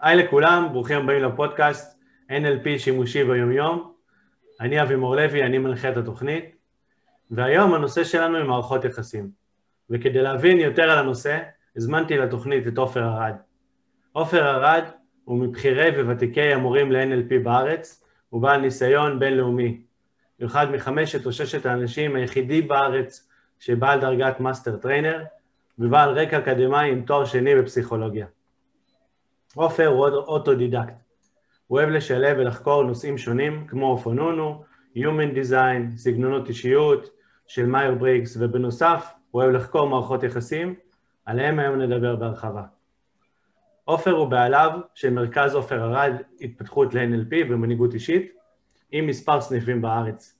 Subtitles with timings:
[0.00, 1.98] היי לכולם, ברוכים הבאים לפודקאסט
[2.30, 3.92] NLP שימושי ביומיום.
[4.60, 6.56] אני אבי מור לוי, אני מנחה את התוכנית,
[7.30, 9.30] והיום הנושא שלנו היא מערכות יחסים.
[9.90, 11.38] וכדי להבין יותר על הנושא,
[11.76, 13.34] הזמנתי לתוכנית את עופר ארד.
[14.12, 14.84] עופר ארד
[15.24, 19.80] הוא מבכירי וותיקי המורים ל-NLP בארץ, הוא בעל ניסיון בינלאומי.
[20.40, 23.28] הוא אחד מחמשת או ששת האנשים היחידי בארץ
[23.58, 25.24] שבעל דרגת master trainer,
[25.78, 28.26] ובעל רקע אקדמאי עם תואר שני בפסיכולוגיה.
[29.54, 30.94] עופר הוא אוטודידקט.
[31.66, 34.64] הוא אוהב לשלב ולחקור נושאים שונים כמו הואופונופונו,
[34.96, 37.10] Human Design, סגנונות אישיות
[37.46, 40.74] של מאייר בריקס, ובנוסף הוא אוהב לחקור מערכות יחסים,
[41.24, 42.62] עליהם היום נדבר בהרחבה.
[43.84, 48.32] עופר הוא בעליו של מרכז עופר ארד התפתחות ל-NLP ומנהיגות אישית,
[48.92, 50.38] עם מספר סניפים בארץ.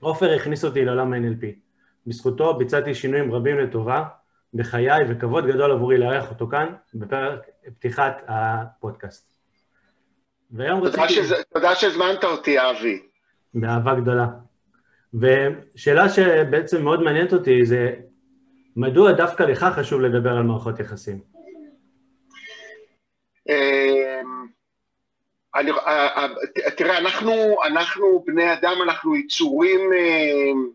[0.00, 1.44] עופר הכניס אותי לעולם ה-NLP.
[2.06, 4.04] בזכותו ביצעתי שינויים רבים לטובה
[4.54, 7.46] בחיי, וכבוד גדול עבורי לארח אותו כאן בפרק
[7.78, 9.34] פתיחת הפודקאסט.
[10.50, 11.08] והיום רציתי...
[11.08, 13.02] שזה, תודה שהזמנת אותי, אבי.
[13.54, 14.26] באהבה גדולה.
[15.14, 17.94] ושאלה שבעצם מאוד מעניינת אותי זה,
[18.76, 21.20] מדוע דווקא לך חשוב לדבר על מערכות יחסים?
[23.48, 24.46] אמ,
[25.54, 27.32] אני, אה, אה, תראה, אנחנו,
[27.66, 30.68] אנחנו בני אדם, אנחנו יצורים אמ,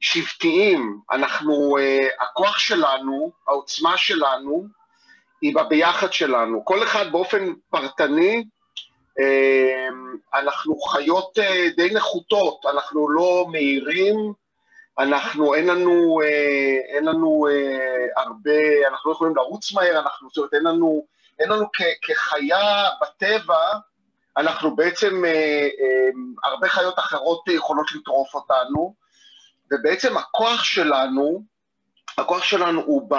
[0.00, 1.76] שבטיים, אנחנו,
[2.20, 4.66] הכוח שלנו, העוצמה שלנו,
[5.42, 6.64] היא בביחד שלנו.
[6.64, 8.44] כל אחד באופן פרטני,
[9.20, 14.32] אמ, אנחנו חיות אה, די נחותות, אנחנו לא מהירים,
[14.98, 20.38] אנחנו, אין לנו, אה, אין לנו אה, הרבה, אנחנו לא יכולים לרוץ מהר, אנחנו, זאת
[20.38, 21.06] אומרת, אין לנו,
[21.38, 23.78] אין לנו כ, כחיה בטבע,
[24.36, 25.22] אנחנו בעצם,
[26.44, 28.94] הרבה חיות אחרות יכולות לטרוף אותנו,
[29.72, 31.42] ובעצם הכוח שלנו,
[32.18, 33.14] הכוח שלנו הוא, ב,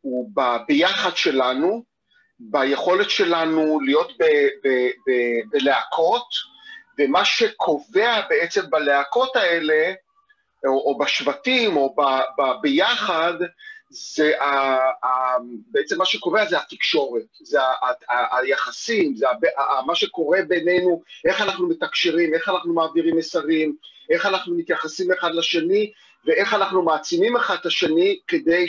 [0.00, 1.84] הוא ב, ביחד שלנו,
[2.38, 4.12] ביכולת שלנו להיות
[5.52, 6.26] בלהקות,
[6.98, 9.92] ומה שקובע בעצם בלהקות האלה,
[10.66, 12.02] או, או בשבטים, או ב,
[12.38, 13.34] ב, ביחד,
[13.90, 14.46] זה ה,
[15.06, 15.36] ה,
[15.70, 17.72] בעצם מה שקובע זה התקשורת, זה ה,
[18.10, 23.76] ה, היחסים, זה ה, ה, מה שקורה בינינו, איך אנחנו מתקשרים, איך אנחנו מעבירים מסרים,
[24.10, 25.92] איך אנחנו מתייחסים אחד לשני,
[26.24, 28.68] ואיך אנחנו מעצימים אחד את השני כדי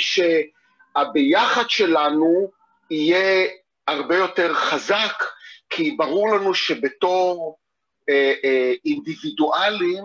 [0.98, 2.52] שהביחד שלנו
[2.92, 3.48] יהיה
[3.88, 5.24] הרבה יותר חזק,
[5.70, 7.58] כי ברור לנו שבתור
[8.10, 10.04] אה, אה, אינדיבידואלים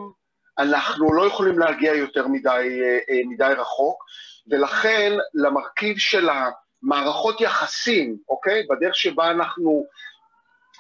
[0.59, 4.05] אנחנו לא יכולים להגיע יותר מדי, אה, אה, מדי רחוק,
[4.51, 8.67] ולכן למרכיב של המערכות יחסים, אוקיי?
[8.71, 9.87] בדרך שבה אנחנו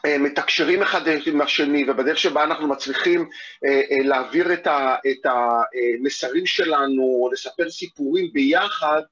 [0.07, 3.29] אה, מתקשרים אחד עם השני ובדרך שבה אנחנו מצליחים
[3.65, 9.03] אה, אה, להעביר את, המסרים שלנו או לספר סיפורים ביחד,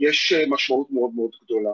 [0.00, 1.70] יש משמעות מאוד מאוד גדולה.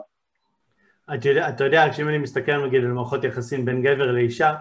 [1.13, 4.53] אתה יודע, אתה יודע, כשאם אני מסתכל נגיד על מערכות יחסים בין גבר לאישה,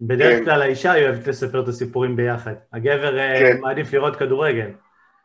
[0.00, 0.44] בדרך כן.
[0.44, 2.54] כלל האישה היא אוהבת לספר את הסיפורים ביחד.
[2.72, 3.60] הגבר אה, כן.
[3.60, 4.70] מעדיף לראות כדורגל.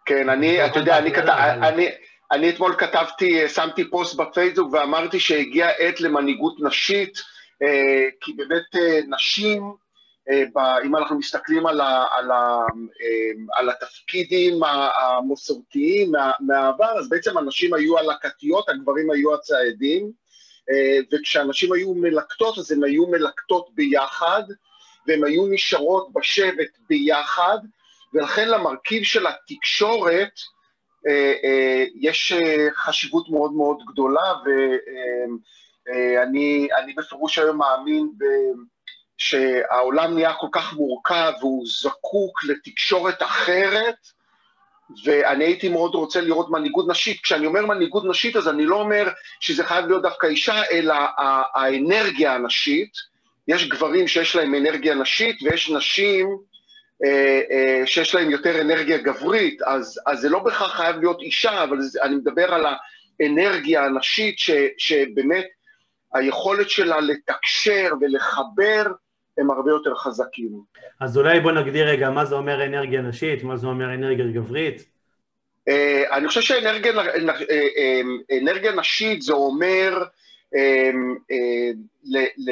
[0.05, 1.29] כן, אני, אתה יודע, אני, כת...
[1.61, 1.89] אני,
[2.31, 7.17] אני אתמול כתבתי, שמתי פוסט בפייסבוק ואמרתי שהגיעה עת למנהיגות נשית,
[7.61, 9.73] אה, כי באמת אה, נשים,
[10.85, 12.57] אם אנחנו מסתכלים על, ה, על, ה,
[13.53, 20.11] על התפקידים המסורתיים מהעבר, אז בעצם הנשים היו הלקטיות, הגברים היו הציידים,
[20.69, 24.43] אה, וכשאנשים היו מלקטות, אז הן היו מלקטות ביחד,
[25.07, 27.57] והן היו נשארות בשבט ביחד,
[28.13, 30.33] ולכן למרכיב של התקשורת
[31.07, 32.33] אה, אה, יש
[32.75, 34.33] חשיבות מאוד מאוד גדולה,
[35.85, 38.11] ואני בפירוש היום מאמין
[39.21, 43.95] שהעולם נהיה כל כך מורכב והוא זקוק לתקשורת אחרת,
[45.05, 47.21] ואני הייתי מאוד רוצה לראות מנהיגות נשית.
[47.21, 49.09] כשאני אומר מנהיגות נשית, אז אני לא אומר
[49.39, 50.95] שזה חייב להיות דווקא אישה, אלא
[51.53, 52.93] האנרגיה הנשית.
[53.47, 56.37] יש גברים שיש להם אנרגיה נשית, ויש נשים
[57.05, 61.63] אה, אה, שיש להם יותר אנרגיה גברית, אז, אז זה לא בהכרח חייב להיות אישה,
[61.63, 62.65] אבל זה, אני מדבר על
[63.19, 65.45] האנרגיה הנשית, ש, שבאמת
[66.13, 68.83] היכולת שלה לתקשר ולחבר,
[69.37, 70.61] הם הרבה יותר חזקים.
[70.99, 74.91] אז אולי בוא נגדיר רגע מה זה אומר אנרגיה נשית, מה זה אומר אנרגיה גברית.
[75.69, 75.73] Uh,
[76.11, 77.05] אני חושב שאנרגיה uh,
[78.71, 80.03] uh, נשית זה אומר
[80.55, 80.57] uh,
[81.31, 82.49] uh, ל, ל,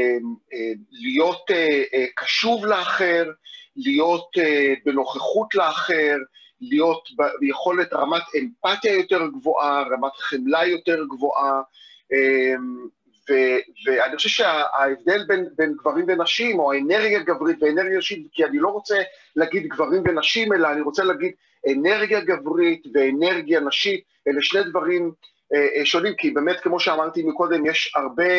[0.51, 3.31] uh, להיות uh, uh, קשוב לאחר,
[3.75, 4.41] להיות uh,
[4.85, 6.15] בנוכחות לאחר,
[6.61, 7.09] להיות
[7.39, 11.61] ביכולת רמת אמפתיה יותר גבוהה, רמת חמלה יותר גבוהה,
[13.85, 18.67] ואני חושב שההבדל בין, בין גברים ונשים, או האנרגיה גברית ואנרגיה נשית, כי אני לא
[18.67, 18.95] רוצה
[19.35, 21.31] להגיד גברים ונשים, אלא אני רוצה להגיד
[21.71, 25.11] אנרגיה גברית ואנרגיה נשית, אלה שני דברים
[25.53, 28.33] אה, אה, שונים, כי באמת, כמו שאמרתי מקודם, יש הרבה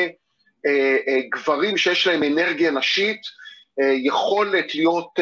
[1.30, 3.20] גברים שיש להם אנרגיה נשית,
[3.78, 5.18] יכולת להיות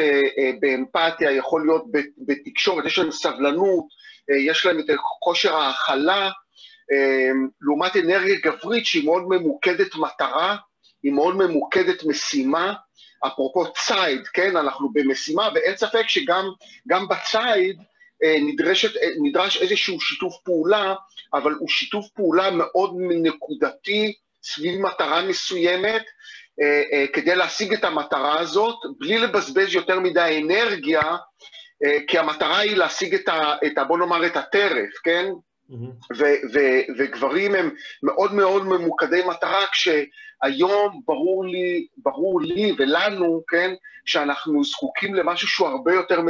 [0.61, 1.85] באמפתיה, יכול להיות
[2.19, 3.85] בתקשורת, יש להם סבלנות,
[4.47, 4.85] יש להם את
[5.21, 6.31] כושר ההכלה,
[7.61, 10.57] לעומת אנרגיה גברית שהיא מאוד ממוקדת מטרה,
[11.03, 12.75] היא מאוד ממוקדת משימה,
[13.27, 17.83] אפרופו ציד, כן, אנחנו במשימה, ואין ספק שגם בציד
[18.23, 18.91] נדרשת,
[19.23, 20.95] נדרש איזשהו שיתוף פעולה,
[21.35, 26.03] אבל הוא שיתוף פעולה מאוד נקודתי סביב מטרה מסוימת,
[27.13, 31.17] כדי להשיג את המטרה הזאת, בלי לבזבז יותר מדי אנרגיה,
[32.07, 33.55] כי המטרה היא להשיג את ה...
[33.67, 35.27] את ה בוא נאמר את הטרף, כן?
[35.71, 36.17] Mm-hmm.
[36.19, 37.71] ו- ו- וגברים הם
[38.03, 43.75] מאוד מאוד ממוקדי מטרה, כשהיום ברור לי, ברור לי ולנו, כן,
[44.05, 46.21] שאנחנו זקוקים למשהו שהוא הרבה יותר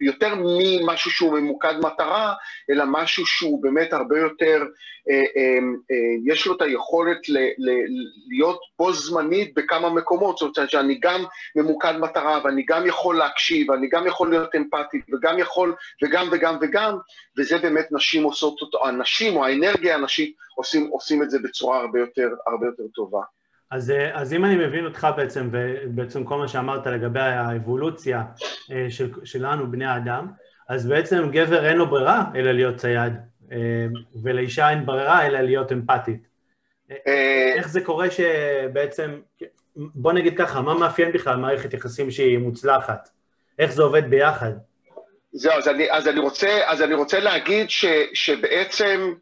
[0.00, 2.34] יותר ממשהו שהוא ממוקד מטרה,
[2.70, 4.64] אלא משהו שהוא באמת הרבה יותר,
[5.10, 5.58] אה, אה,
[5.90, 7.70] אה, יש לו את היכולת ל, ל,
[8.28, 11.24] להיות בו זמנית בכמה מקומות, זאת אומרת שאני גם
[11.56, 15.74] ממוקד מטרה, ואני גם יכול להקשיב, ואני גם יכול להיות אמפתי, וגם יכול,
[16.04, 16.98] וגם וגם וגם,
[17.38, 22.00] וזה באמת נשים עושות אותו, הנשים או האנרגיה הנשית עושים, עושים את זה בצורה הרבה
[22.00, 23.20] יותר, הרבה יותר טובה.
[23.70, 28.22] אז, אה, אז אם אני מבין אותך בעצם, ובעצם כל מה שאמרת לגבי האבולוציה
[28.72, 30.26] אה, של, שלנו, בני האדם,
[30.68, 33.12] אז בעצם גבר אין לו ברירה אלא להיות צייד,
[33.52, 33.86] אה,
[34.22, 36.30] ולאישה אין ברירה אלא להיות אמפתית.
[37.56, 39.20] איך זה קורה שבעצם,
[39.76, 43.08] בוא נגיד ככה, מה מאפיין בכלל מערכת יחסים שהיא מוצלחת?
[43.58, 44.52] איך זה עובד ביחד?
[45.32, 47.84] זהו, אז אני, אז אני, רוצה, אז אני רוצה להגיד ש,
[48.14, 49.12] שבעצם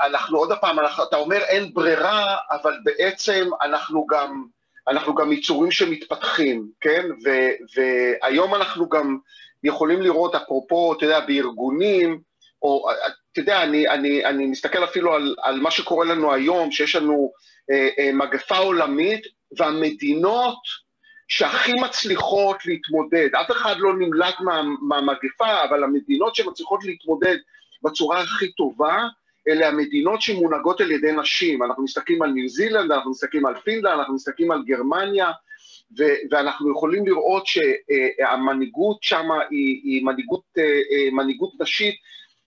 [0.00, 4.44] אנחנו עוד פעם, אנחנו, אתה אומר אין ברירה, אבל בעצם אנחנו גם,
[4.88, 7.06] אנחנו גם יצורים שמתפתחים, כן?
[7.24, 7.30] ו,
[7.76, 9.18] והיום אנחנו גם
[9.64, 12.20] יכולים לראות, אפרופו, אתה יודע, בארגונים,
[12.62, 12.88] או,
[13.32, 17.32] אתה יודע, אני, אני, אני מסתכל אפילו על, על מה שקורה לנו היום, שיש לנו
[17.70, 19.26] אה, אה, מגפה עולמית,
[19.58, 20.58] והמדינות
[21.28, 27.36] שהכי מצליחות להתמודד, אף אחד לא נמלט מה, מהמגפה, אבל המדינות שמצליחות להתמודד
[27.82, 29.08] בצורה הכי טובה,
[29.48, 31.62] אלה המדינות שמונהגות על ידי נשים.
[31.62, 35.30] אנחנו מסתכלים על ניו זילנד, אנחנו מסתכלים על פינלנד, אנחנו מסתכלים על גרמניה,
[35.98, 41.94] ו- ואנחנו יכולים לראות שהמנהיגות שם היא, היא מנהיגות, אה, אה, מנהיגות נשית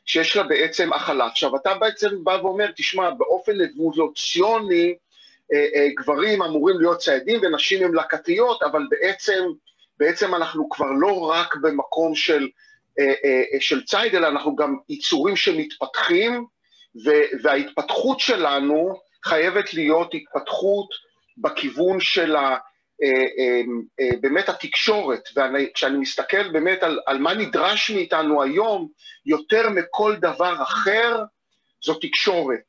[0.05, 1.25] שיש לה בעצם הכלה.
[1.25, 4.95] עכשיו, אתה בעצם בא ואומר, תשמע, באופן אבולוציוני,
[5.53, 9.43] אה, גברים אמורים להיות ציידים ונשים הם לקטיות, אבל בעצם,
[9.99, 12.49] בעצם אנחנו כבר לא רק במקום של אה, אה,
[13.59, 16.45] של ציד, אלא אנחנו גם יצורים שמתפתחים,
[17.43, 20.89] וההתפתחות שלנו חייבת להיות התפתחות
[21.37, 22.57] בכיוון של ה...
[23.03, 28.87] אה, באמת התקשורת, וכשאני מסתכל באמת על, על מה נדרש מאיתנו היום,
[29.25, 31.23] יותר מכל דבר אחר,
[31.83, 32.65] זו תקשורת,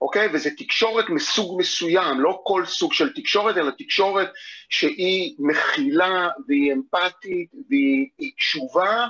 [0.00, 0.28] אוקיי?
[0.32, 4.32] וזו תקשורת מסוג מסוים, לא כל סוג של תקשורת, אלא תקשורת
[4.68, 9.06] שהיא מכילה והיא אמפתית והיא קשובה,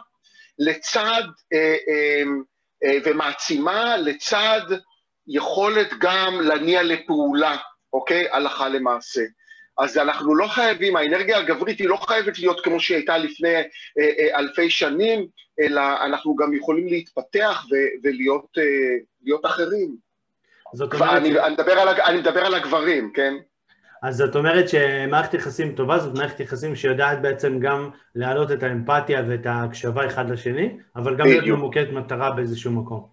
[0.59, 1.23] לצד,
[1.53, 2.23] אה, אה,
[2.85, 4.61] אה, ומעצימה לצד
[5.27, 7.57] יכולת גם להניע לפעולה,
[7.93, 8.29] אוקיי?
[8.31, 9.23] הלכה למעשה.
[9.79, 13.63] אז אנחנו לא חייבים, האנרגיה הגברית היא לא חייבת להיות כמו שהיא הייתה לפני אה,
[13.99, 15.27] אה, אלפי שנים,
[15.61, 19.97] אלא אנחנו גם יכולים להתפתח ו- ולהיות אה, אחרים.
[20.75, 21.11] זאת אומרת...
[21.11, 23.35] אני, אני, מדבר על, אני מדבר על הגברים, כן?
[24.07, 29.23] אז זאת אומרת שמערכת יחסים טובה זאת מערכת יחסים שיודעת בעצם גם להעלות את האמפתיה
[29.29, 33.07] ואת ההקשבה אחד לשני, אבל גם להיות ממוקדת מטרה באיזשהו מקום.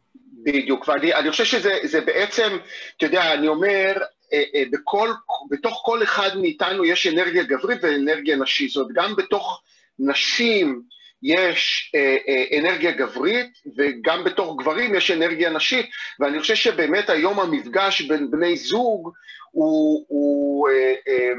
[0.44, 2.58] בדיוק, ואני חושב שזה בעצם,
[2.98, 3.94] אתה יודע, אני אומר,
[4.34, 5.10] אה, אה, בכל,
[5.50, 9.62] בתוך כל אחד מאיתנו יש אנרגיה גברית ואנרגיה נשית, זאת גם בתוך
[10.00, 10.82] נשים
[11.24, 15.86] יש אה, אנרגיה גברית, וגם בתוך גברים יש אנרגיה נשית,
[16.20, 19.12] ואני חושב שבאמת היום המפגש בין בני זוג
[19.54, 21.32] הוא, הוא, אה, אה,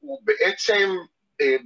[0.00, 0.96] הוא בעצם,
[1.40, 1.56] אה,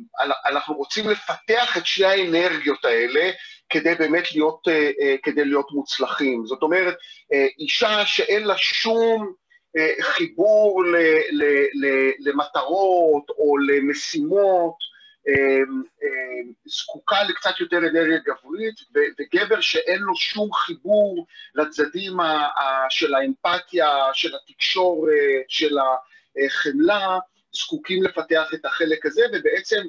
[0.47, 3.31] אנחנו רוצים לפתח את שני האנרגיות האלה
[3.69, 4.69] כדי באמת להיות,
[5.23, 6.47] כדי להיות מוצלחים.
[6.47, 6.95] זאת אומרת,
[7.59, 9.33] אישה שאין לה שום
[10.01, 10.97] חיבור ל,
[11.31, 11.45] ל,
[11.75, 14.77] ל, למטרות או למשימות,
[16.67, 18.75] זקוקה לקצת יותר אנרגיה גברית,
[19.19, 22.13] וגבר שאין לו שום חיבור לצדדים
[22.91, 25.11] של האמפתיה, של התקשורת,
[25.49, 25.77] של
[26.47, 27.19] החמלה,
[27.53, 29.83] זקוקים לפתח את החלק הזה, ובעצם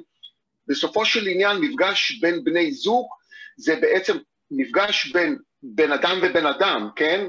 [0.66, 3.08] בסופו של עניין מפגש בין בני זוג
[3.56, 4.16] זה בעצם
[4.50, 7.26] מפגש בין בן אדם ובן אדם, כן?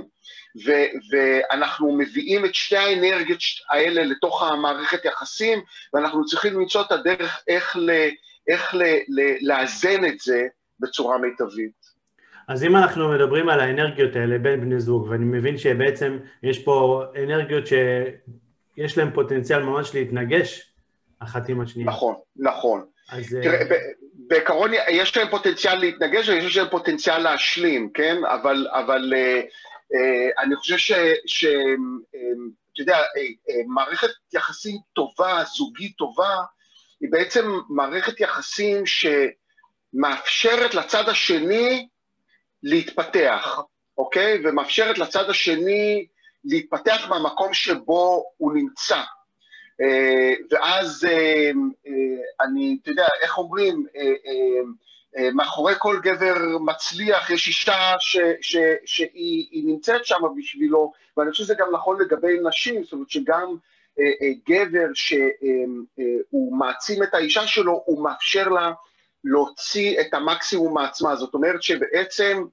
[0.65, 3.39] ו- ואנחנו מביאים את שתי האנרגיות
[3.71, 5.59] האלה לתוך המערכת יחסים,
[5.93, 8.09] ואנחנו צריכים למצוא את הדרך איך, ל-
[8.47, 10.47] איך ל- ל- לאזן את זה
[10.79, 11.97] בצורה מיטבית.
[12.47, 17.03] אז אם אנחנו מדברים על האנרגיות האלה בין בני זוג, ואני מבין שבעצם יש פה
[17.23, 17.73] אנרגיות ש...
[18.77, 20.73] יש להם פוטנציאל ממש להתנגש
[21.19, 21.89] אחת עם השנייה.
[21.89, 22.85] נכון, נכון.
[23.09, 23.35] אז...
[23.35, 23.77] אה, תראה,
[24.27, 28.17] בעיקרון יש להם פוטנציאל להתנגש ויש להם פוטנציאל להשלים, כן?
[28.25, 29.41] אבל, אבל אה,
[29.93, 30.91] אה, אני חושב ש...
[31.25, 32.31] ש אה,
[32.77, 33.03] אתה יודע, אה,
[33.49, 36.35] אה, מערכת יחסים טובה, זוגית טובה,
[37.01, 41.87] היא בעצם מערכת יחסים שמאפשרת לצד השני
[42.63, 43.59] להתפתח,
[43.97, 44.41] אוקיי?
[44.43, 46.07] ומאפשרת לצד השני
[46.43, 49.01] להתפתח במקום שבו הוא נמצא.
[49.81, 51.51] אה, ואז אה,
[51.87, 53.85] אה, אני, אתה יודע, איך אומרים,
[55.33, 61.53] מאחורי כל גבר מצליח יש אישה ש, ש, שהיא נמצאת שם בשבילו, ואני חושב שזה
[61.57, 63.55] גם נכון לגבי נשים, זאת אומרת שגם
[64.49, 68.71] גבר שהוא מעצים את האישה שלו, הוא מאפשר לה
[69.23, 71.15] להוציא את המקסימום מעצמה.
[71.15, 72.43] זאת אומרת שבעצם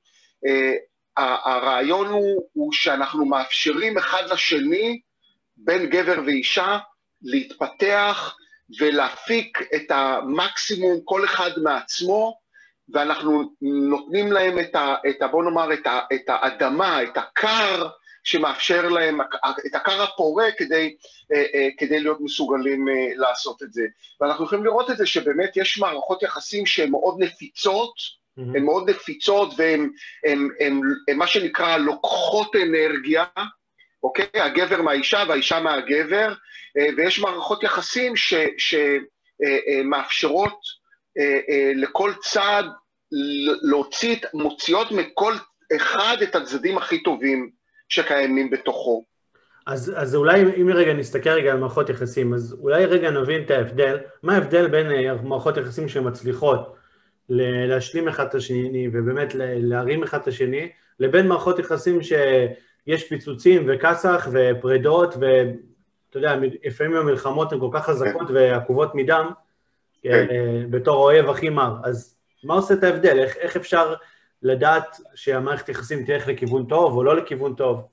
[1.16, 5.00] הרעיון הוא, הוא שאנחנו מאפשרים אחד לשני,
[5.56, 6.78] בין גבר ואישה,
[7.24, 8.36] להתפתח
[8.80, 12.38] ולהפיק את המקסימום כל אחד מעצמו,
[12.88, 14.94] ואנחנו נותנים להם את ה...
[15.08, 17.88] את ה בוא נאמר, את, ה, את האדמה, את הקר,
[18.24, 19.20] שמאפשר להם,
[19.66, 20.96] את הקר הפורה כדי,
[21.32, 23.82] אה, אה, כדי להיות מסוגלים אה, לעשות את זה.
[24.20, 28.56] ואנחנו יכולים לראות את זה שבאמת יש מערכות יחסים שהן מאוד נפיצות, mm-hmm.
[28.56, 29.90] הן מאוד נפיצות והן
[31.16, 33.24] מה שנקרא לוקחות אנרגיה,
[34.04, 34.26] אוקיי?
[34.34, 36.32] הגבר מהאישה והאישה מהגבר,
[36.78, 38.12] אה, ויש מערכות יחסים
[39.78, 40.58] שמאפשרות
[41.18, 42.64] אה, אה, לכל צד
[43.62, 45.34] להוציא, מוציאות מכל
[45.76, 47.50] אחד את הצדדים הכי טובים
[47.88, 49.04] שקיימים בתוכו.
[49.66, 53.50] אז, אז אולי אם רגע נסתכל רגע על מערכות יחסים, אז אולי רגע נבין את
[53.50, 54.86] ההבדל, מה ההבדל בין
[55.22, 56.74] מערכות יחסים שמצליחות
[57.28, 60.68] להשלים אחד את השני ובאמת להרים אחד את השני,
[61.00, 62.02] לבין מערכות יחסים
[62.84, 65.14] שיש פיצוצים וכסח ופרידות
[66.14, 68.34] אתה יודע, לפעמים המלחמות הן כל כך חזקות כן.
[68.34, 69.30] ועקובות מדם,
[70.02, 70.26] כן.
[70.30, 71.76] אה, בתור האויב הכי מר.
[71.84, 73.18] אז מה עושה את ההבדל?
[73.18, 73.94] איך, איך אפשר
[74.42, 77.88] לדעת שהמערכת יחסים תלך לכיוון טוב או לא לכיוון טוב?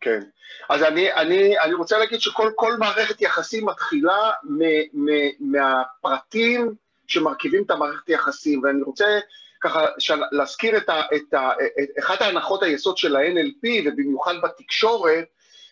[0.00, 0.20] כן.
[0.68, 5.08] אז אני, אני, אני רוצה להגיד שכל מערכת יחסים מתחילה מ, מ,
[5.40, 6.74] מהפרטים
[7.06, 9.18] שמרכיבים את המערכת יחסים, ואני רוצה
[9.64, 9.86] ככה
[10.32, 11.50] להזכיר את, ה, את, ה,
[11.82, 15.24] את אחת ההנחות היסוד של ה-NLP, ובמיוחד בתקשורת,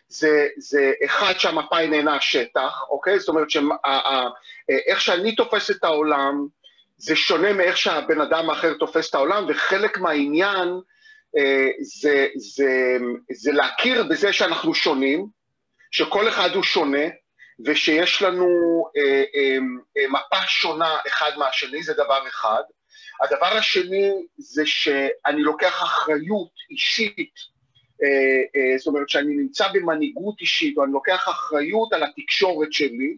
[0.09, 3.19] זה, זה אחד שהמפה איננה השטח, אוקיי?
[3.19, 6.47] זאת אומרת שאיך שאני תופס את העולם
[6.97, 10.69] זה שונה מאיך שהבן אדם האחר תופס את העולם, וחלק מהעניין
[11.37, 12.97] אה, זה, זה,
[13.33, 15.27] זה להכיר בזה שאנחנו שונים,
[15.91, 17.07] שכל אחד הוא שונה,
[17.65, 18.47] ושיש לנו
[18.97, 19.59] אה, אה,
[19.97, 22.63] אה, מפה שונה אחד מהשני, זה דבר אחד.
[23.23, 27.53] הדבר השני זה שאני לוקח אחריות אישית
[28.03, 33.17] אה, אה, זאת אומרת שאני נמצא במנהיגות אישית, או אני לוקח אחריות על התקשורת שלי,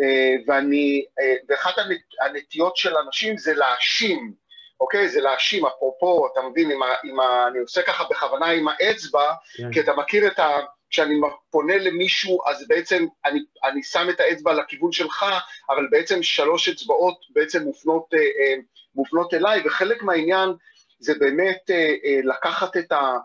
[0.00, 1.04] אה, ואני,
[1.48, 1.74] ואחת
[2.20, 4.32] הנטיות של אנשים זה להאשים,
[4.80, 5.08] אוקיי?
[5.08, 9.32] זה להאשים, אפרופו, אתה מבין, עם ה, עם ה, אני עושה ככה בכוונה עם האצבע,
[9.56, 9.72] כן.
[9.72, 10.48] כי אתה מכיר את ה...
[10.90, 11.14] כשאני
[11.50, 15.24] פונה למישהו, אז בעצם אני, אני שם את האצבע לכיוון שלך,
[15.70, 18.04] אבל בעצם שלוש אצבעות בעצם מופנות,
[18.96, 20.48] מופנות אליי, וחלק מהעניין
[20.98, 21.70] זה באמת
[22.24, 23.18] לקחת את ה...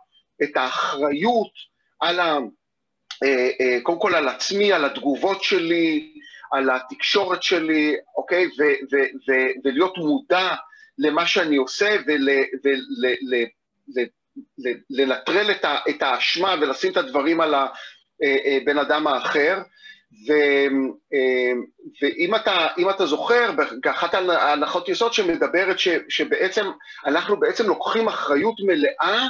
[0.43, 1.51] את האחריות
[1.99, 2.37] על ה...
[3.23, 6.13] אה, אה, קודם כל על עצמי, על התגובות שלי,
[6.51, 8.45] על התקשורת שלי, אוקיי?
[8.45, 8.61] ו,
[8.91, 8.95] ו,
[9.27, 9.31] ו,
[9.63, 10.55] ולהיות מודע
[10.97, 11.97] למה שאני עושה
[14.89, 19.61] ולנטרל את, את האשמה ולשים את הדברים על הבן אה, אדם האחר.
[20.27, 20.33] ו,
[22.01, 23.51] ואם אתה, אתה זוכר,
[23.83, 26.65] באחת ההנחות יסוד שמדברת ש, שבעצם
[27.05, 29.27] אנחנו בעצם לוקחים אחריות מלאה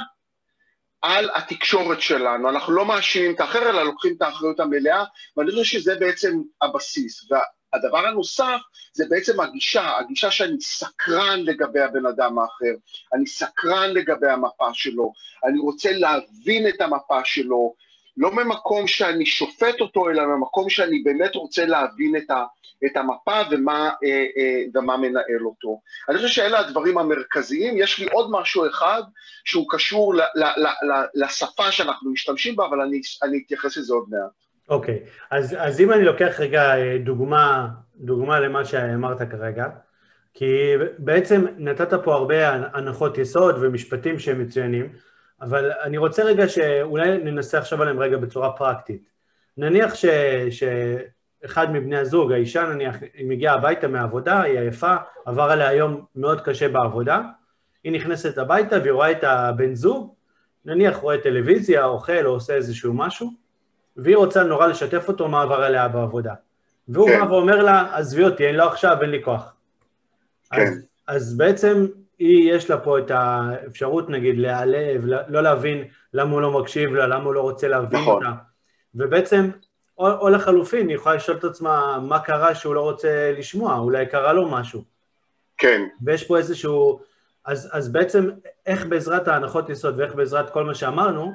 [1.02, 2.50] על התקשורת שלנו.
[2.50, 5.04] אנחנו לא מאשימים את האחר, אלא לוקחים את האחריות המלאה,
[5.36, 7.30] ואני חושב שזה בעצם הבסיס.
[7.30, 8.60] והדבר הנוסף
[8.92, 12.74] זה בעצם הגישה, הגישה שאני סקרן לגבי הבן אדם האחר,
[13.14, 15.12] אני סקרן לגבי המפה שלו,
[15.44, 17.74] אני רוצה להבין את המפה שלו,
[18.16, 22.44] לא ממקום שאני שופט אותו, אלא ממקום שאני באמת רוצה להבין את, ה,
[22.86, 25.80] את המפה ומה, אה, אה, ומה מנהל אותו.
[26.08, 27.74] אני חושב שאלה הדברים המרכזיים.
[27.76, 29.02] יש לי עוד משהו אחד
[29.44, 33.94] שהוא קשור ל, ל, ל, ל, לשפה שאנחנו משתמשים בה, אבל אני, אני אתייחס לזה
[33.94, 34.30] עוד מעט.
[34.68, 35.08] אוקיי, okay.
[35.30, 39.66] אז, אז אם אני לוקח רגע אה, דוגמה, דוגמה למה שאמרת כרגע,
[40.34, 44.92] כי בעצם נתת פה הרבה הנחות יסוד ומשפטים שהם מצוינים,
[45.42, 49.02] אבל אני רוצה רגע שאולי ננסה עכשיו עליהם רגע בצורה פרקטית.
[49.56, 50.06] נניח ש,
[50.50, 54.96] שאחד מבני הזוג, האישה נניח, היא מגיעה הביתה מהעבודה, היא עייפה,
[55.26, 57.20] עבר עליה יום מאוד קשה בעבודה,
[57.84, 60.14] היא נכנסת הביתה והיא רואה את הבן זוג,
[60.64, 63.30] נניח רואה טלוויזיה, אוכל או עושה איזשהו משהו,
[63.96, 66.34] והיא רוצה נורא לשתף אותו מה עבר עליה בעבודה.
[66.88, 67.20] והוא כן.
[67.20, 69.54] בא ואומר לה, עזבי אותי, אין לו עכשיו, אין לי כוח.
[70.50, 70.62] כן.
[70.62, 71.86] אז, אז בעצם
[72.22, 77.06] היא, יש לה פה את האפשרות, נגיד, להיעלב, לא להבין למה הוא לא מקשיב לה,
[77.06, 78.14] למה הוא לא רוצה להבין נכון.
[78.26, 78.36] אותה.
[78.94, 79.50] ובעצם,
[79.98, 84.06] או, או לחלופין, היא יכולה לשאול את עצמה מה קרה שהוא לא רוצה לשמוע, אולי
[84.06, 84.84] קרה לו משהו.
[85.58, 87.00] כן, ויש פה איזשהו...
[87.44, 88.30] אז, אז בעצם,
[88.66, 91.32] איך בעזרת ההנחות יסוד ואיך בעזרת כל מה שאמרנו,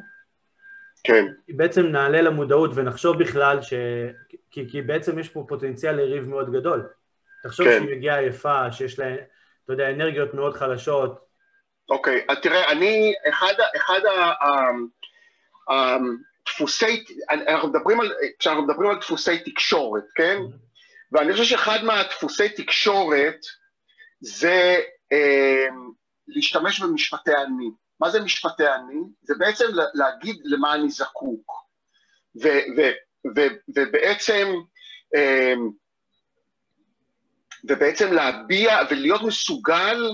[1.03, 3.73] כן, בעצם נעלה למודעות ונחשוב בכלל ש...
[4.51, 6.87] כי, כי בעצם יש פה פוטנציאל לריב מאוד גדול.
[7.43, 7.79] תחשוב כן.
[7.79, 9.15] שהיא מגיעה יפה, שיש לה,
[9.67, 11.25] אתה יודע, אנרגיות מאוד חלשות.
[11.89, 12.25] אוקיי.
[12.29, 13.99] אז תראה, אני, אחד, אחד
[15.69, 20.37] הדפוסי, אנחנו מדברים על, כשאנחנו מדברים על דפוסי תקשורת, כן?
[21.11, 23.39] ואני חושב שאחד מהדפוסי תקשורת
[24.19, 24.81] זה
[25.11, 25.67] אה,
[26.27, 27.69] להשתמש במשפטי אני.
[27.99, 28.99] מה זה משפטי אני?
[29.21, 31.51] זה בעצם לה- להגיד למה אני זקוק.
[32.43, 32.81] ו, ו,
[33.35, 33.41] ו,
[33.75, 34.47] ובעצם,
[35.15, 35.53] אה,
[37.67, 40.09] ובעצם להביע ולהיות מסוגל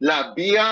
[0.00, 0.62] להביע,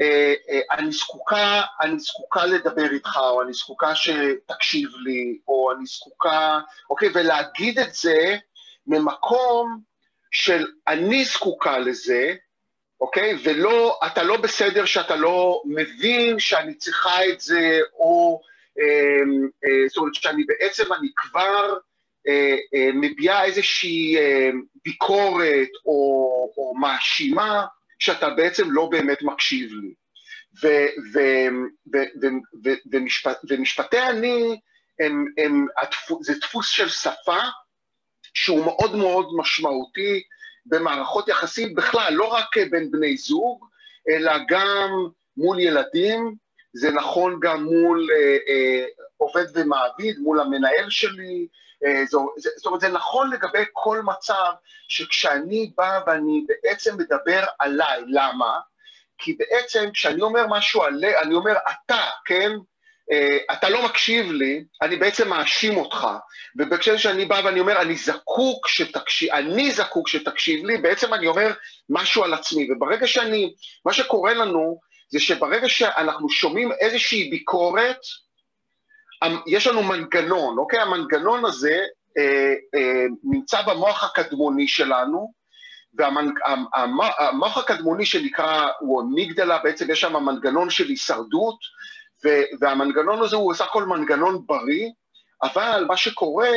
[0.00, 5.86] אה, אה, אני זקוקה, אני זקוקה לדבר איתך, או אני זקוקה שתקשיב לי, או אני
[5.86, 6.58] זקוקה,
[6.90, 8.36] אוקיי, ולהגיד את זה
[8.86, 9.80] ממקום
[10.30, 12.34] של אני זקוקה לזה,
[13.00, 13.38] אוקיי?
[13.44, 18.40] ולא, אתה לא בסדר שאתה לא מבין שאני צריכה את זה, או
[18.78, 18.84] אה,
[19.64, 21.76] אה, זאת אומרת שאני בעצם, אני כבר
[22.94, 24.50] מביעה איזושהי אה,
[24.84, 25.92] ביקורת או,
[26.56, 27.66] או מאשימה,
[27.98, 29.94] שאתה בעצם לא באמת מקשיב לי.
[30.62, 31.48] ו- ו-
[31.94, 34.60] ו- ו- ו- ומשפט, ומשפטי אני,
[35.00, 37.38] הם, הם, הדפו, זה דפוס של שפה
[38.34, 40.22] שהוא מאוד מאוד משמעותי
[40.66, 43.66] במערכות יחסים בכלל, לא רק בין בני זוג,
[44.08, 44.90] אלא גם
[45.36, 46.34] מול ילדים,
[46.72, 48.84] זה נכון גם מול אה, אה,
[49.16, 54.52] עובד ומעביד, מול המנהל שלי, אה, זה, זאת אומרת, זה נכון לגבי כל מצב
[54.88, 58.58] שכשאני בא ואני בעצם מדבר עליי, למה?
[59.18, 62.50] כי בעצם כשאני אומר משהו עלי, אני אומר אתה, כן?
[63.12, 66.06] Uh, אתה לא מקשיב לי, אני בעצם מאשים אותך.
[66.56, 71.52] ובהקשר שאני בא ואני אומר, אני זקוק שתקשיב, אני זקוק שתקשיב לי, בעצם אני אומר
[71.88, 72.68] משהו על עצמי.
[72.70, 73.54] וברגע שאני,
[73.86, 78.00] מה שקורה לנו, זה שברגע שאנחנו שומעים איזושהי ביקורת,
[79.46, 80.80] יש לנו מנגנון, אוקיי?
[80.80, 81.78] המנגנון הזה
[82.18, 85.32] אה, אה, נמצא במוח הקדמוני שלנו,
[85.94, 91.58] והמוח הקדמוני שנקרא, הוא אמיגדלה, בעצם יש שם מנגנון של הישרדות,
[92.24, 94.90] ו- והמנגנון הזה הוא בסך הכל מנגנון בריא,
[95.42, 96.50] אבל מה שקורה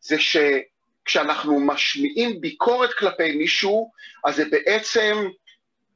[0.00, 3.90] זה שכשאנחנו משמיעים ביקורת כלפי מישהו,
[4.24, 5.28] אז זה בעצם,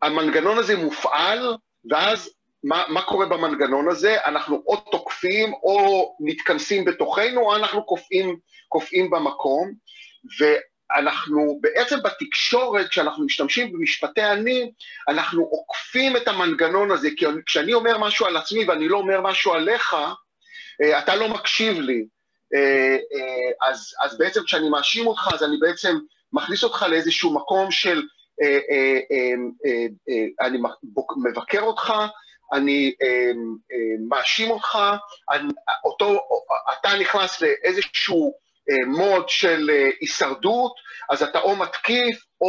[0.03, 1.57] המנגנון הזה מופעל,
[1.91, 2.31] ואז
[2.67, 4.17] מה, מה קורה במנגנון הזה?
[4.25, 8.37] אנחנו או תוקפים או מתכנסים בתוכנו, או אנחנו קופאים,
[8.69, 9.73] קופאים במקום,
[10.39, 14.73] ואנחנו בעצם בתקשורת, כשאנחנו משתמשים במשפטי אני,
[15.09, 19.53] אנחנו עוקפים את המנגנון הזה, כי כשאני אומר משהו על עצמי ואני לא אומר משהו
[19.53, 19.97] עליך,
[20.83, 22.07] אה, אתה לא מקשיב לי.
[22.55, 25.97] אה, אה, אז, אז בעצם כשאני מאשים אותך, אז אני בעצם
[26.33, 28.03] מכניס אותך לאיזשהו מקום של
[30.41, 30.59] אני
[31.17, 31.93] מבקר אותך,
[32.53, 33.09] אני אה,
[33.73, 34.79] אה, מאשים אותך,
[35.31, 35.53] אני,
[35.85, 36.21] אותו,
[36.73, 38.35] אתה נכנס לאיזשהו
[38.71, 40.73] אה, מוד של אה, הישרדות,
[41.11, 42.49] אז אתה או מתקיף או,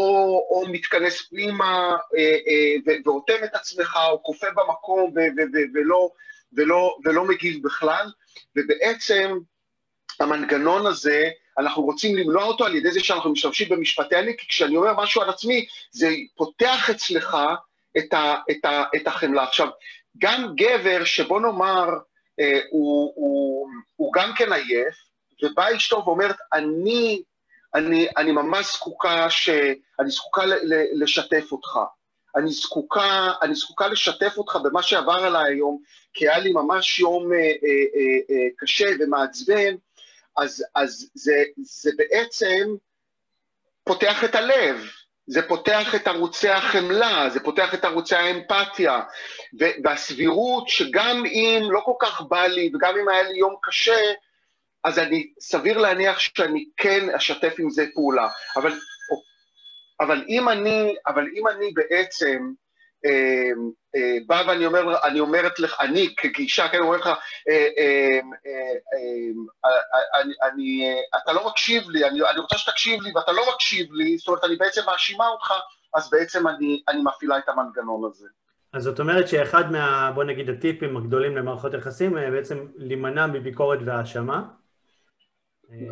[0.50, 6.10] או מתכנס פנימה אה, אה, ואוטם את עצמך, או כופה במקום ו- ו- ו- ולא,
[6.54, 8.08] ולא, ולא מגיב בכלל,
[8.56, 9.38] ובעצם
[10.20, 14.78] המנגנון הזה, אנחנו רוצים למנוע אותו על ידי זה שאנחנו משתמשים במשפטי אני, כי כשאני
[14.78, 17.38] אומר משהו על עצמי, זה פותח אצלך
[17.98, 19.44] את, ה, את, ה, את החמלה.
[19.44, 19.68] עכשיו,
[20.18, 21.90] גם גבר שבוא נאמר,
[22.40, 24.96] אה, הוא, הוא, הוא גם כן עייף,
[25.44, 27.22] ובאה אשתו ואומרת, אני,
[27.76, 29.50] אני, אני ממש זקוקה, ש,
[30.00, 31.80] אני זקוקה ל, ל, לשתף אותך.
[32.36, 35.82] אני זקוקה, אני זקוקה לשתף אותך במה שעבר עליי היום,
[36.14, 39.76] כי היה לי ממש יום אה, אה, אה, אה, קשה ומעצבן,
[40.38, 42.76] אז, אז זה, זה בעצם
[43.84, 44.90] פותח את הלב,
[45.28, 49.02] זה פותח את ערוצי החמלה, זה פותח את ערוצי האמפתיה,
[49.84, 54.00] והסבירות שגם אם לא כל כך בא לי, וגם אם היה לי יום קשה,
[54.84, 58.30] אז אני, סביר להניח שאני כן אשתף עם זה פעולה.
[58.56, 58.80] אבל,
[60.00, 62.52] אבל, אם, אני, אבל אם אני בעצם
[64.28, 69.72] בא ואני אומר, אני אומרת לך, אני כגישה, כן, אומר לך, אה, אה, אה,
[70.16, 74.18] אה, אני, אה, אתה לא מקשיב לי, אני רוצה שתקשיב לי ואתה לא מקשיב לי,
[74.18, 75.54] זאת אומרת, אני בעצם מאשימה אותך,
[75.94, 78.28] אז בעצם אני, אני מפעילה את המנגנון הזה.
[78.74, 84.44] אז זאת אומרת שאחד מה, בוא נגיד, הטיפים הגדולים למערכות יחסים, בעצם להימנע מביקורת והאשמה.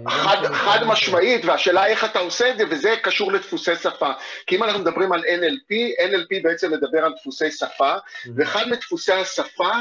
[0.08, 4.12] חד, חד משמעית, והשאלה איך אתה עושה את זה, וזה קשור לדפוסי שפה.
[4.48, 7.94] כי אם אנחנו מדברים על NLP, NLP בעצם מדבר על דפוסי שפה,
[8.36, 9.72] ואחד מדפוסי השפה,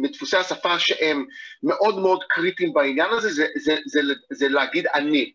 [0.00, 1.24] מדפוסי השפה שהם
[1.62, 5.32] מאוד מאוד קריטיים בעניין הזה, זה, זה, זה, זה, זה להגיד אני.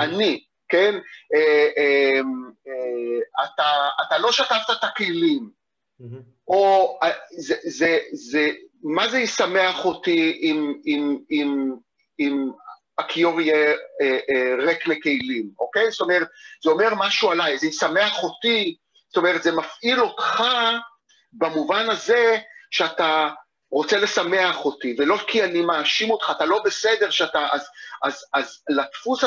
[0.00, 0.94] אני, כן?
[1.34, 2.20] אה, אה,
[2.68, 5.50] אה, אתה, אתה לא שטפת את הכלים,
[6.48, 6.98] או
[7.30, 8.50] זה, זה, זה,
[8.82, 11.74] מה זה ישמח אותי אם, אם, אם,
[12.18, 12.50] אם
[12.98, 15.90] הכיור יהיה אה, אה, ריק לכלים, אוקיי?
[15.90, 16.28] זאת אומרת,
[16.64, 18.76] זה אומר משהו עליי, זה ישמח אותי,
[19.08, 20.44] זאת אומרת, זה מפעיל אותך
[21.32, 22.38] במובן הזה
[22.70, 23.28] שאתה
[23.70, 27.46] רוצה לשמח אותי, ולא כי אני מאשים אותך, אתה לא בסדר שאתה...
[27.52, 27.68] אז,
[28.02, 29.24] אז, אז לדפוס,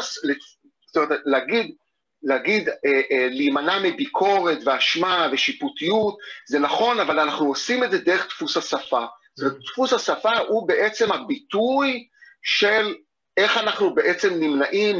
[0.88, 1.75] זאת אומרת, להגיד,
[2.23, 8.28] להגיד, אה, אה, להימנע מביקורת ואשמה ושיפוטיות, זה נכון, אבל אנחנו עושים את זה דרך
[8.28, 9.06] דפוס השפה.
[9.39, 12.08] דפוס השפה הוא בעצם הביטוי
[12.43, 12.95] של
[13.38, 14.95] איך אנחנו בעצם נמנעים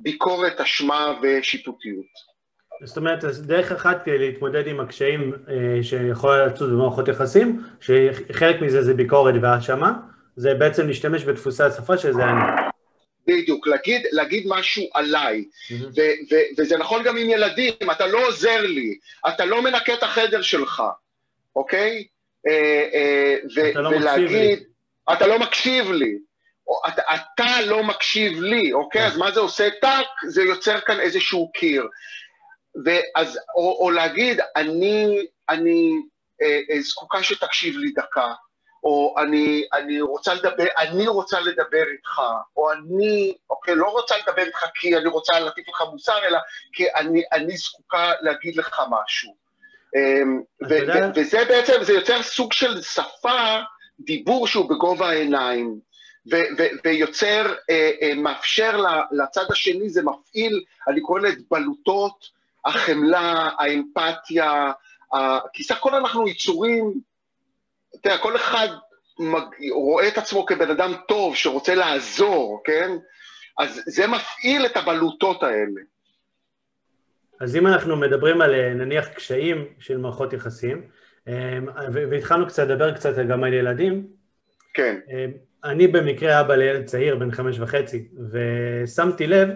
[0.00, 2.32] מביקורת, אשמה ושיפוטיות.
[2.84, 8.94] זאת אומרת, דרך אחת להתמודד עם הקשיים אה, שיכולה לצוד במערכות יחסים, שחלק מזה זה
[8.94, 9.92] ביקורת והאשמה,
[10.36, 12.40] זה בעצם להשתמש בדפוסי השפה שזה אני.
[13.26, 15.74] בדיוק, להגיד, להגיד משהו עליי, mm-hmm.
[15.74, 20.02] ו- ו- וזה נכון גם עם ילדים, אתה לא עוזר לי, אתה לא מנקה את
[20.02, 20.82] החדר שלך,
[21.56, 22.04] אוקיי?
[22.48, 24.56] אה, אה, ו- אתה לא ולהגיד, מקשיב לי.
[25.12, 26.18] אתה לא מקשיב לי,
[26.88, 29.06] אתה, אתה לא מקשיב לי, אוקיי?
[29.06, 30.06] אז מה זה עושה טאק?
[30.28, 31.88] זה יוצר כאן איזשהו קיר.
[32.84, 35.90] ואז, או, או להגיד, אני, אני
[36.42, 38.32] אה, אה, זקוקה שתקשיב לי דקה,
[38.84, 42.20] או אני, אני רוצה לדבר, אני רוצה לדבר איתך,
[42.56, 46.38] או אני, אוקיי, לא רוצה לדבר איתך כי אני רוצה להטיף לך מוסר, אלא
[46.72, 49.34] כי אני, אני זקוקה להגיד לך משהו.
[49.96, 50.42] אמ,
[51.14, 53.60] וזה בעצם, זה יוצר סוג של שפה,
[54.00, 55.91] דיבור שהוא בגובה העיניים.
[56.84, 64.72] ויוצר, אה, אה, מאפשר לצד השני, זה מפעיל, אני קורא לזה בלוטות, החמלה, האמפתיה,
[65.52, 67.00] כי סך הכל אנחנו יצורים,
[68.00, 68.68] אתה יודע, כל אחד
[69.72, 72.90] רואה את עצמו כבן אדם טוב שרוצה לעזור, כן?
[73.58, 75.80] אז זה מפעיל את הבלוטות האלה.
[77.40, 80.82] אז אם אנחנו מדברים על אה, נניח קשיים של מערכות יחסים,
[81.92, 84.06] והתחלנו קצת לדבר קצת גם על ילדים,
[84.74, 85.00] כן.
[85.64, 89.48] אני במקרה אבא לילד צעיר, בן חמש וחצי, ושמתי לב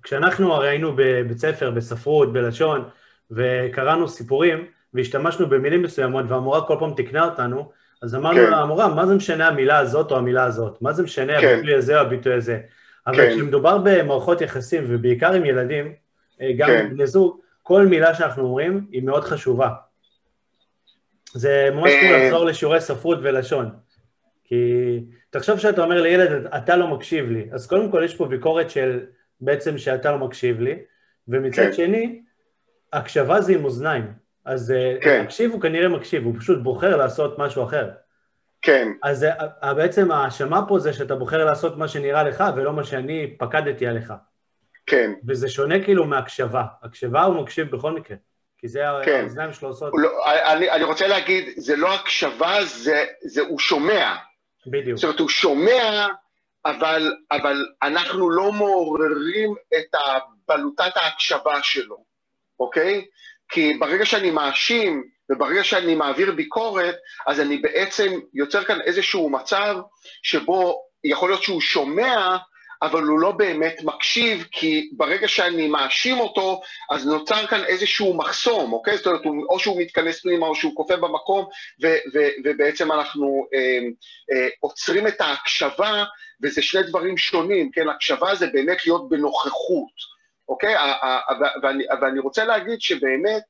[0.00, 2.88] שכשאנחנו הרי היינו בבית ספר, בספרות, בלשון,
[3.30, 7.70] וקראנו סיפורים, והשתמשנו במילים מסוימות, והמורה כל פעם תיקנה אותנו,
[8.02, 8.52] אז אמרנו כן.
[8.52, 10.82] למורה, מה זה משנה המילה הזאת או המילה הזאת?
[10.82, 11.54] מה זה משנה כן.
[11.54, 12.60] הביטוי הזה או הביטוי הזה?
[13.06, 13.30] אבל כן.
[13.34, 15.92] כשמדובר במערכות יחסים, ובעיקר עם ילדים,
[16.40, 16.88] אה, גם כן.
[16.90, 19.70] בני זוג, כל מילה שאנחנו אומרים היא מאוד חשובה.
[21.32, 23.70] זה ממש אה, לחזור לשיעורי ספרות ולשון.
[24.48, 28.70] כי תחשוב שאתה אומר לילד, אתה לא מקשיב לי, אז קודם כל יש פה ביקורת
[28.70, 29.00] של
[29.40, 30.78] בעצם שאתה לא מקשיב לי,
[31.28, 31.72] ומצד כן.
[31.72, 32.22] שני,
[32.92, 34.12] הקשבה זה עם אוזניים.
[34.44, 35.22] אז אה, כן.
[35.24, 37.90] מקשיב הוא כנראה מקשיב, הוא פשוט בוחר לעשות משהו אחר.
[38.62, 38.88] כן.
[39.02, 39.24] אז
[39.62, 43.86] אה, בעצם ההאשמה פה זה שאתה בוחר לעשות מה שנראה לך ולא מה שאני פקדתי
[43.86, 44.12] עליך.
[44.86, 45.12] כן.
[45.26, 46.64] וזה שונה כאילו מהקשבה.
[46.82, 48.16] הקשבה הוא מקשיב בכל מקרה.
[48.58, 49.20] כי זה כן.
[49.20, 49.92] האוזניים שלו עושות.
[49.96, 50.10] לא,
[50.52, 54.16] אני, אני רוצה להגיד, זה לא הקשבה, זה, זה הוא שומע.
[54.66, 54.96] בדיוק.
[54.96, 56.06] זאת אומרת, הוא שומע,
[56.64, 59.96] אבל, אבל אנחנו לא מעוררים את
[60.48, 62.04] בלוטת ההקשבה שלו,
[62.60, 63.04] אוקיי?
[63.48, 69.76] כי ברגע שאני מאשים וברגע שאני מעביר ביקורת, אז אני בעצם יוצר כאן איזשהו מצב
[70.22, 72.36] שבו יכול להיות שהוא שומע,
[72.82, 76.60] אבל הוא לא באמת מקשיב, כי ברגע שאני מאשים אותו,
[76.90, 78.96] אז נוצר כאן איזשהו מחסום, אוקיי?
[78.96, 81.46] זאת אומרת, או שהוא מתכנס פנימה או שהוא כופה במקום,
[81.82, 83.78] ו- ו- ובעצם אנחנו אה,
[84.32, 86.04] אה, עוצרים את ההקשבה,
[86.42, 87.88] וזה שני דברים שונים, כן?
[87.88, 89.92] הקשבה זה באמת להיות בנוכחות,
[90.48, 90.74] אוקיי?
[91.62, 93.42] ואני, ואני רוצה להגיד שבאמת,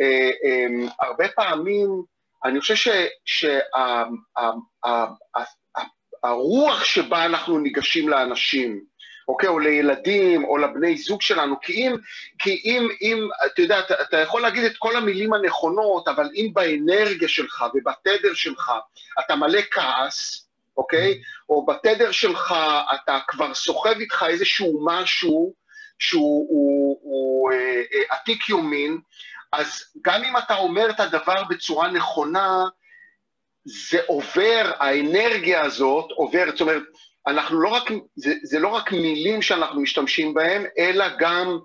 [0.00, 0.66] אה, אה,
[1.00, 2.02] הרבה פעמים,
[2.44, 2.74] אני חושב
[6.26, 8.80] שהרוח שבה אנחנו ניגשים לאנשים,
[9.28, 11.96] אוקיי, או לילדים, או לבני זוג שלנו, כי אם,
[12.38, 16.50] כי אם, אם אתה יודע, אתה, אתה יכול להגיד את כל המילים הנכונות, אבל אם
[16.52, 18.72] באנרגיה שלך ובתדר שלך
[19.20, 22.54] אתה מלא כעס, אוקיי, או בתדר שלך
[22.94, 25.54] אתה כבר סוחב איתך איזשהו משהו
[25.98, 28.98] שהוא הוא, הוא, אה, אה, עתיק יומין,
[29.52, 32.64] אז גם אם אתה אומר את הדבר בצורה נכונה,
[33.64, 36.82] זה עובר, האנרגיה הזאת עוברת, זאת אומרת,
[37.26, 41.58] אנחנו לא רק, זה, זה לא רק מילים שאנחנו משתמשים בהם, אלא גם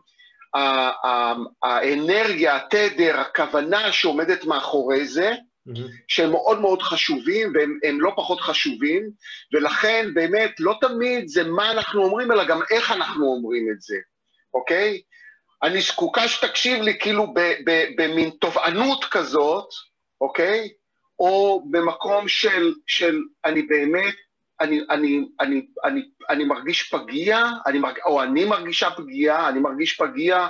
[1.63, 5.81] האנרגיה, התדר, הכוונה שעומדת מאחורי זה, mm-hmm.
[6.07, 9.09] שהם מאוד מאוד חשובים והם לא פחות חשובים,
[9.53, 13.97] ולכן באמת לא תמיד זה מה אנחנו אומרים, אלא גם איך אנחנו אומרים את זה,
[14.53, 15.01] אוקיי?
[15.63, 17.33] אני זקוקה שתקשיב לי כאילו
[17.97, 19.67] במין תובענות כזאת,
[20.21, 20.69] אוקיי?
[21.19, 24.13] או במקום של, של אני באמת,
[24.61, 29.97] אני, אני, אני, אני, אני מרגיש פגיע, אני מרג, או אני מרגישה פגיעה, אני מרגיש
[29.97, 30.47] פגיע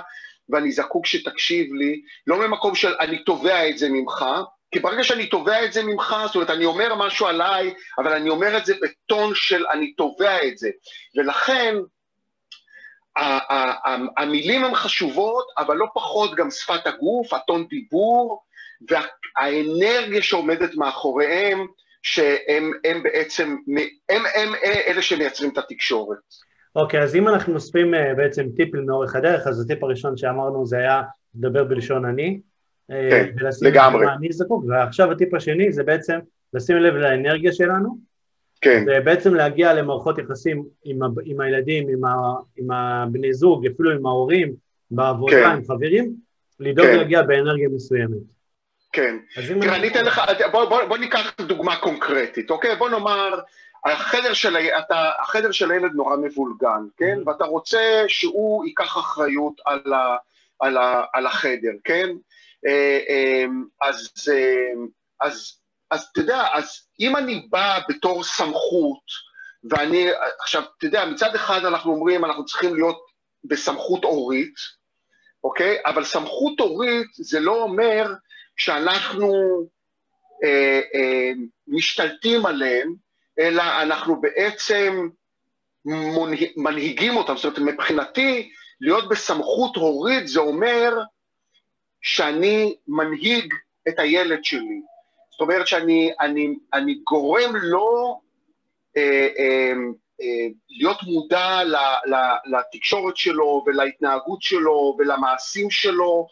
[0.48, 4.24] ואני זקוק שתקשיב לי, לא ממקום של אני תובע את זה ממך,
[4.70, 8.28] כי ברגע שאני תובע את זה ממך, זאת אומרת, אני אומר משהו עליי, אבל אני
[8.28, 10.70] אומר את זה בטון של אני תובע את זה.
[11.16, 11.74] ולכן,
[14.16, 18.42] המילים הן חשובות, אבל לא פחות גם שפת הגוף, הטון דיבור,
[18.90, 21.66] והאנרגיה שעומדת מאחוריהם,
[22.02, 24.54] שהם הם בעצם, הם, הם, הם
[24.86, 26.18] אלה שמייצרים את התקשורת.
[26.76, 30.66] אוקיי, okay, אז אם אנחנו אוספים אה, בעצם טיפים לאורך הדרך, אז הטיפ הראשון שאמרנו
[30.66, 31.02] זה היה
[31.34, 32.40] לדבר בלשון אני.
[32.90, 34.06] אה, כן, לגמרי.
[34.18, 36.18] אני זקוק, ועכשיו הטיפ השני זה בעצם
[36.54, 37.98] לשים לב לאנרגיה שלנו.
[38.60, 38.84] כן.
[38.86, 44.06] ובעצם להגיע למערכות יחסים עם, ה, עם הילדים, עם, ה, עם הבני זוג, אפילו עם
[44.06, 44.54] ההורים,
[44.90, 45.50] בעבודה, כן.
[45.50, 46.14] עם חברים,
[46.60, 46.96] לדאוג כן.
[46.96, 48.35] להגיע באנרגיה מסוימת.
[48.96, 49.16] כן.
[49.60, 52.76] תראה, אני אתן לך, בוא, בוא, בוא ניקח דוגמה קונקרטית, אוקיי?
[52.76, 53.40] בוא נאמר,
[53.84, 57.18] החדר של, אתה, החדר של הילד נורא מבולגן, כן?
[57.18, 57.28] Mm-hmm.
[57.28, 60.16] ואתה רוצה שהוא ייקח אחריות על, ה,
[60.60, 62.08] על, ה, על החדר, כן?
[62.66, 63.44] אה, אה,
[63.80, 64.72] אז, אה,
[65.20, 65.58] אז,
[65.90, 69.26] אז אתה יודע, אז אם אני בא בתור סמכות,
[69.70, 70.08] ואני,
[70.40, 73.06] עכשיו, אתה יודע, מצד אחד אנחנו אומרים, אנחנו צריכים להיות
[73.44, 74.54] בסמכות הורית,
[75.44, 75.76] אוקיי?
[75.86, 78.14] אבל סמכות הורית זה לא אומר
[78.56, 79.32] שאנחנו
[80.44, 81.30] אה, אה,
[81.68, 82.94] משתלטים עליהם,
[83.38, 85.08] אלא אנחנו בעצם
[86.56, 87.36] מנהיגים אותם.
[87.36, 90.92] זאת אומרת, מבחינתי, להיות בסמכות הורית זה אומר
[92.00, 93.54] שאני מנהיג
[93.88, 94.80] את הילד שלי.
[95.30, 98.20] זאת אומרת שאני אני, אני גורם לו
[98.96, 99.72] אה, אה,
[100.22, 102.14] אה, להיות מודע ל, ל,
[102.56, 106.28] לתקשורת שלו ולהתנהגות שלו ולמעשים שלו,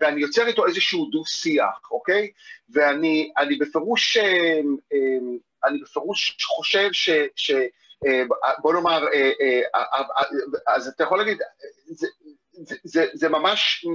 [0.00, 2.30] ואני יוצר איתו איזשהו דו-שיח, אוקיי?
[2.68, 7.10] ואני אני בפירוש, אמ, אמ, אני בפירוש חושב ש...
[7.36, 7.52] ש
[8.58, 10.02] בוא נאמר, אה, אה, אה,
[10.66, 11.38] אז אתה יכול להגיד,
[11.86, 12.06] זה,
[12.52, 13.86] זה, זה, זה ממש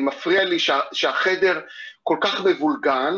[0.00, 1.60] מפריע לי שה, שהחדר
[2.02, 3.14] כל כך מבולגן,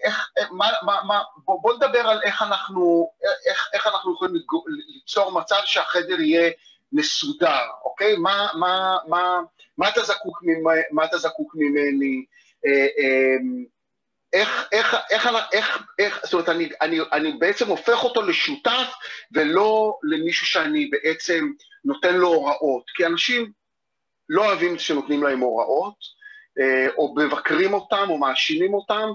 [0.00, 3.10] ואיך, מה, מה, מה, בוא, בוא נדבר על איך אנחנו,
[3.46, 4.34] איך, איך אנחנו יכולים
[4.66, 6.50] ליצור מצב שהחדר יהיה
[6.92, 8.16] מסודר, אוקיי?
[8.16, 9.40] מה, מה, מה,
[9.78, 10.42] מה, אתה, זקוק,
[10.90, 12.24] מה אתה זקוק ממני?
[12.66, 13.64] אה, אמ,
[14.32, 18.94] איך, איך, איך, איך, איך, זאת אומרת, אני, אני, אני בעצם הופך אותו לשותף
[19.32, 21.50] ולא למישהו שאני בעצם
[21.84, 23.52] נותן לו הוראות, כי אנשים
[24.28, 25.96] לא אוהבים שנותנים להם הוראות,
[26.60, 29.08] אה, או מבקרים אותם או מאשימים אותם,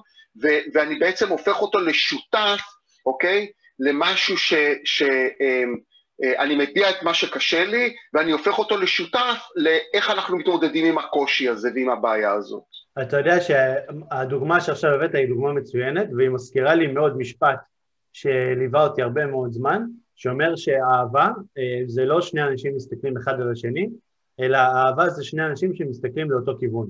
[0.44, 2.60] ו, ואני בעצם הופך אותו לשותף,
[3.06, 3.52] אוקיי?
[3.80, 4.54] למשהו ש...
[4.86, 5.02] ש
[5.42, 5.64] אה,
[6.24, 11.50] אני מביע את מה שקשה לי, ואני הופך אותו לשותף לאיך אנחנו מתמודדים עם הקושי
[11.50, 12.64] הזה ועם הבעיה הזאת.
[13.02, 17.60] אתה יודע שהדוגמה שעכשיו הבאת היא דוגמה מצוינת, והיא מזכירה לי מאוד משפט
[18.14, 19.84] שליווה אותי הרבה מאוד זמן,
[20.16, 23.90] שאומר שאהבה אה, זה לא שני אנשים מסתכלים אחד על השני,
[24.40, 26.88] אלא אהבה זה שני אנשים שמסתכלים לאותו כיוון.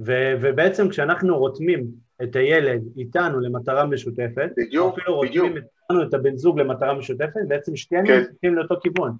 [0.00, 1.86] ו- ובעצם כשאנחנו רותמים
[2.22, 5.44] את הילד איתנו למטרה משותפת, בדיוק, אפילו בדיוק.
[5.44, 8.20] רותמים איתנו את הבן זוג למטרה משותפת, בעצם שתינו כן.
[8.20, 9.12] מסתכלים לאותו כיוון.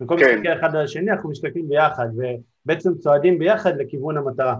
[0.00, 0.24] במקום כן.
[0.24, 4.54] להסתכל אחד על השני, אנחנו מסתכלים ביחד, ובעצם צועדים ביחד לכיוון המטרה.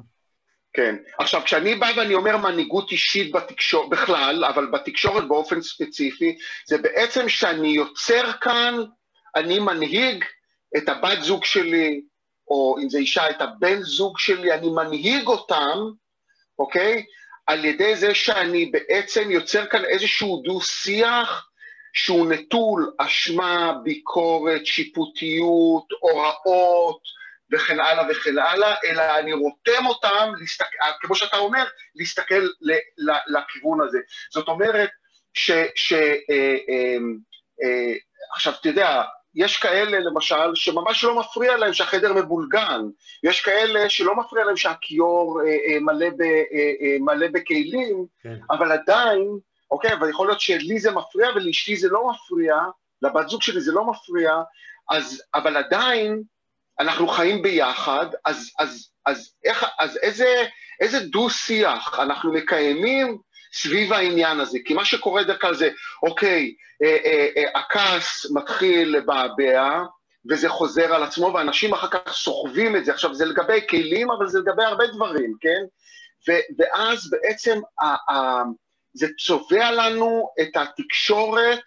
[0.72, 0.96] כן.
[1.18, 7.28] עכשיו, כשאני בא ואני אומר מנהיגות אישית בתקשורת, בכלל, אבל בתקשורת באופן ספציפי, זה בעצם
[7.28, 8.74] שאני יוצר כאן,
[9.36, 10.24] אני מנהיג
[10.76, 12.02] את הבת זוג שלי,
[12.48, 15.78] או אם זה אישה, את הבן זוג שלי, אני מנהיג אותם,
[16.58, 17.04] אוקיי?
[17.46, 21.47] על ידי זה שאני בעצם יוצר כאן איזשהו דו-שיח
[21.98, 27.00] שהוא נטול אשמה, ביקורת, שיפוטיות, הוראות
[27.52, 33.12] וכן הלאה וכן הלאה, אלא אני רותם אותם, להסתכל, כמו שאתה אומר, להסתכל ל, ל,
[33.26, 33.98] לכיוון הזה.
[34.32, 34.90] זאת אומרת,
[35.34, 35.50] ש...
[35.74, 36.96] ש אה, אה,
[37.64, 37.94] אה,
[38.32, 39.02] עכשיו, אתה יודע,
[39.34, 42.80] יש כאלה, למשל, שממש לא מפריע להם שהחדר מבולגן,
[43.22, 48.36] יש כאלה שלא מפריע להם שהכיור אה, אה, מלא, ב, אה, אה, מלא בכלים, כן.
[48.50, 49.38] אבל עדיין,
[49.70, 52.56] אוקיי, אבל יכול להיות שלי זה מפריע ולאשתי זה לא מפריע,
[53.02, 54.32] לבת זוג שלי זה לא מפריע,
[54.90, 56.22] אז, אבל עדיין
[56.80, 60.44] אנחנו חיים ביחד, אז, אז, אז, איך, אז איזה,
[60.80, 63.18] איזה דו-שיח אנחנו מקיימים
[63.52, 65.70] סביב העניין הזה, כי מה שקורה דרך כלל זה,
[66.02, 69.84] אוקיי, אה, אה, אה, הכעס מתחיל לבעבע,
[70.30, 72.92] וזה חוזר על עצמו, ואנשים אחר כך סוחבים את זה.
[72.92, 75.64] עכשיו, זה לגבי כלים, אבל זה לגבי הרבה דברים, כן?
[76.28, 78.42] ו- ואז בעצם ה- ה-
[78.98, 81.62] זה צובע לנו את התקשורת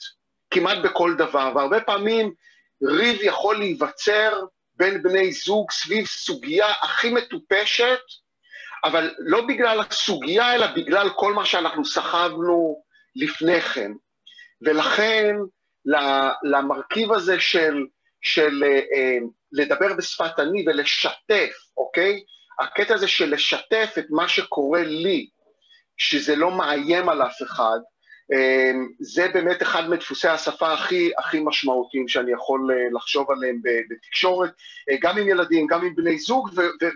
[0.52, 2.34] כמעט בכל דבר, והרבה פעמים
[2.84, 8.00] ריב יכול להיווצר בין בני זוג סביב סוגיה הכי מטופשת,
[8.84, 12.82] אבל לא בגלל הסוגיה, אלא בגלל כל מה שאנחנו סחבנו
[13.16, 13.92] לפני כן.
[14.62, 15.36] ולכן
[16.44, 17.86] למרכיב הזה של,
[18.22, 19.18] של אה, אה,
[19.52, 22.24] לדבר בשפת אני ולשתף, אוקיי?
[22.60, 25.30] הקטע הזה של לשתף את מה שקורה לי,
[26.02, 27.80] שזה לא מאיים על אף אחד,
[28.34, 34.50] אה, זה באמת אחד מדפוסי השפה הכי, הכי משמעותיים שאני יכול לחשוב עליהם בתקשורת,
[35.02, 36.50] גם עם ילדים, גם עם בני זוג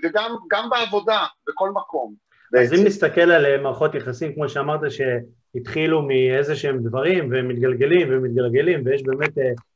[0.04, 2.14] וגם בעבודה, בכל מקום.
[2.60, 8.82] אז אם נסתכל על מערכות יחסים, כמו שאמרת, שהתחילו מאיזה שהם דברים, והם מתגלגלים ומתגלגלים,
[8.86, 9.34] ויש באמת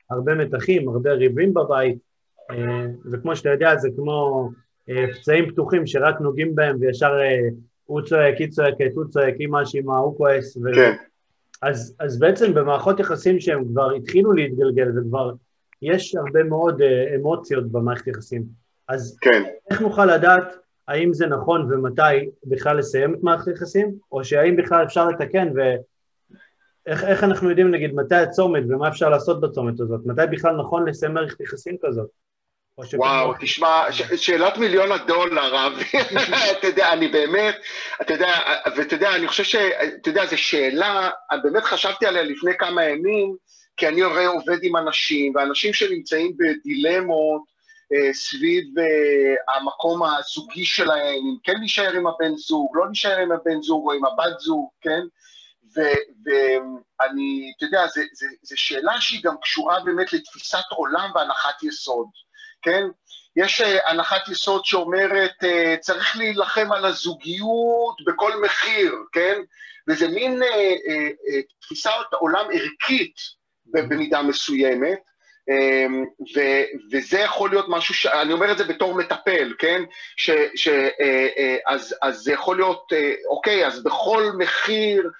[0.09, 1.97] הרבה מתחים, הרבה ריבים בבית,
[3.11, 4.49] וכמו שאתה יודע, זה כמו
[5.13, 7.11] פצעים פתוחים שרק נוגעים בהם וישר
[7.89, 10.57] הוא צועק, היא צועקת, הוא צועק, היא מאשימה, הוא כועס.
[10.57, 10.73] ו...
[10.75, 10.95] כן.
[11.61, 15.31] אז, אז בעצם במערכות יחסים שהם כבר התחילו להתגלגל וכבר
[15.81, 16.81] יש הרבה מאוד
[17.15, 18.43] אמוציות במערכת יחסים,
[18.87, 19.43] אז כן.
[19.69, 20.55] איך נוכל לדעת
[20.87, 25.47] האם זה נכון ומתי בכלל לסיים את מערכת היחסים, או שהאם בכלל אפשר לתקן
[26.85, 31.13] ואיך אנחנו יודעים נגיד מתי הצומת ומה אפשר לעשות בצומת הזאת, מתי בכלל נכון לסיים
[31.13, 32.09] מערכת יחסים כזאת?
[32.93, 35.83] וואו, תשמע, ש- שאלת מיליון הדולר, אבי,
[36.51, 37.55] אתה יודע, אני באמת,
[38.01, 38.35] אתה יודע,
[38.75, 39.55] ואתה יודע, אני חושב ש...
[39.55, 41.09] אתה יודע, זו שאלה,
[41.43, 43.35] באמת חשבתי עליה לפני כמה ימים,
[43.77, 47.41] כי אני הרי עובד עם אנשים, ואנשים שנמצאים בדילמות
[47.93, 53.31] אה, סביב אה, המקום הזוגי שלהם, אם כן להישאר עם הבן זוג, לא להישאר עם
[53.31, 55.01] הבן זוג או עם הבת זוג, כן?
[55.75, 57.85] ואני, אתה יודע,
[58.43, 62.07] זו שאלה שהיא גם קשורה באמת לתפיסת עולם והנחת יסוד.
[62.61, 62.83] כן?
[63.35, 69.41] יש אה, הנחת יסוד שאומרת, אה, צריך להילחם על הזוגיות בכל מחיר, כן?
[69.87, 71.09] וזה מין אה,
[71.61, 73.15] תפיסת עולם ערכית
[73.65, 74.99] במידה מסוימת,
[76.35, 76.39] ו,
[76.91, 79.81] וזה יכול להיות משהו, ש, אני אומר את זה בתור מטפל, כן?
[80.15, 80.69] ש, ש,
[81.65, 82.93] אז, אז זה יכול להיות,
[83.29, 85.11] אוקיי, אז בכל מחיר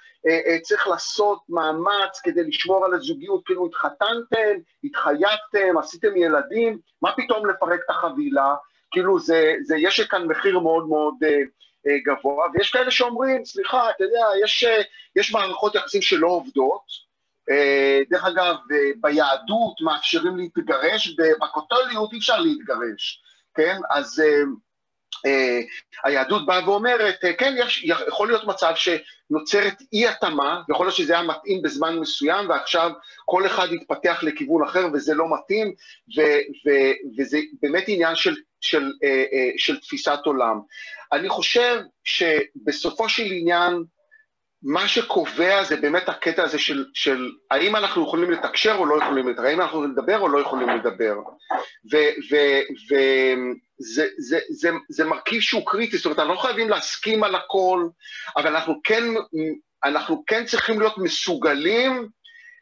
[0.64, 7.80] צריך לעשות מאמץ כדי לשמור על הזוגיות, כאילו התחתנתם, התחייבתם, עשיתם ילדים, מה פתאום לפרק
[7.86, 8.56] את החבילה?
[8.92, 11.40] כאילו זה, זה יש כאן מחיר מאוד מאוד אה,
[11.88, 14.82] אה, גבוה, ויש כאלה שאומרים, סליחה, אתה יודע, יש, אה,
[15.16, 16.84] יש מערכות יחסים שלא עובדות,
[17.50, 18.56] אה, דרך אגב,
[19.02, 23.24] ביהדות מאפשרים להתגרש, בקתוליות אי אפשר להתגרש,
[23.56, 23.80] כן?
[23.90, 24.24] אז...
[25.26, 25.60] אה,
[26.04, 31.14] היהדות באה ואומרת, אה, כן, יש, יכול להיות מצב שנוצרת אי התאמה, יכול להיות שזה
[31.14, 32.92] היה מתאים בזמן מסוים ועכשיו
[33.26, 35.74] כל אחד יתפתח לכיוון אחר וזה לא מתאים,
[36.18, 36.22] ו,
[36.66, 36.70] ו,
[37.18, 40.60] וזה באמת עניין של, של, אה, של תפיסת עולם.
[41.12, 43.84] אני חושב שבסופו של עניין,
[44.64, 49.28] מה שקובע זה באמת הקטע הזה של, של האם אנחנו יכולים לתקשר או לא יכולים
[49.28, 51.16] לתקשר, האם אנחנו יכולים לדבר או לא יכולים לדבר.
[51.86, 52.62] וזה
[53.80, 54.08] זה,
[54.50, 57.88] זה, זה מרכיב שהוא קריטי, זאת אומרת, אנחנו לא חייבים להסכים על הכל,
[58.38, 59.04] אבל אנחנו כן,
[59.84, 62.08] אנחנו כן צריכים להיות מסוגלים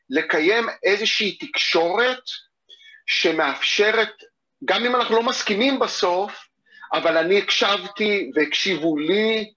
[0.10, 2.22] לקיים איזושהי תקשורת
[3.06, 4.24] שמאפשרת,
[4.66, 6.48] גם אם אנחנו לא מסכימים בסוף,
[6.94, 9.54] אבל אני הקשבתי והקשיבו לי,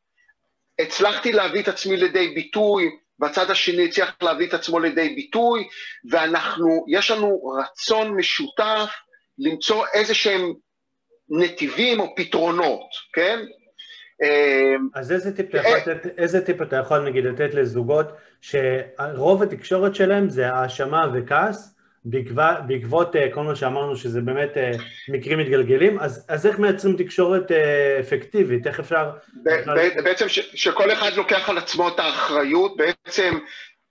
[0.82, 2.90] הצלחתי להביא את עצמי לידי ביטוי,
[3.20, 5.68] והצד השני הצליח להביא את עצמו לידי ביטוי,
[6.10, 8.90] ואנחנו, יש לנו רצון משותף
[9.38, 10.52] למצוא איזה שהם
[11.30, 13.38] נתיבים או פתרונות, כן?
[14.22, 18.06] אמ, אז איזה טיפ, אתה יכול אה, לתת, איזה טיפ אתה יכול נגיד לתת לזוגות
[18.40, 24.72] שרוב התקשורת שלהם זה האשמה וכעס, בעקבות, בעקבות אה, כל מה שאמרנו שזה באמת אה,
[25.08, 28.66] מקרים מתגלגלים, אז, אז איך מייצרים תקשורת אה, אפקטיבית?
[28.66, 29.10] איך אפשר...
[30.04, 33.38] בעצם ש, שכל אחד לוקח על עצמו את האחריות, בעצם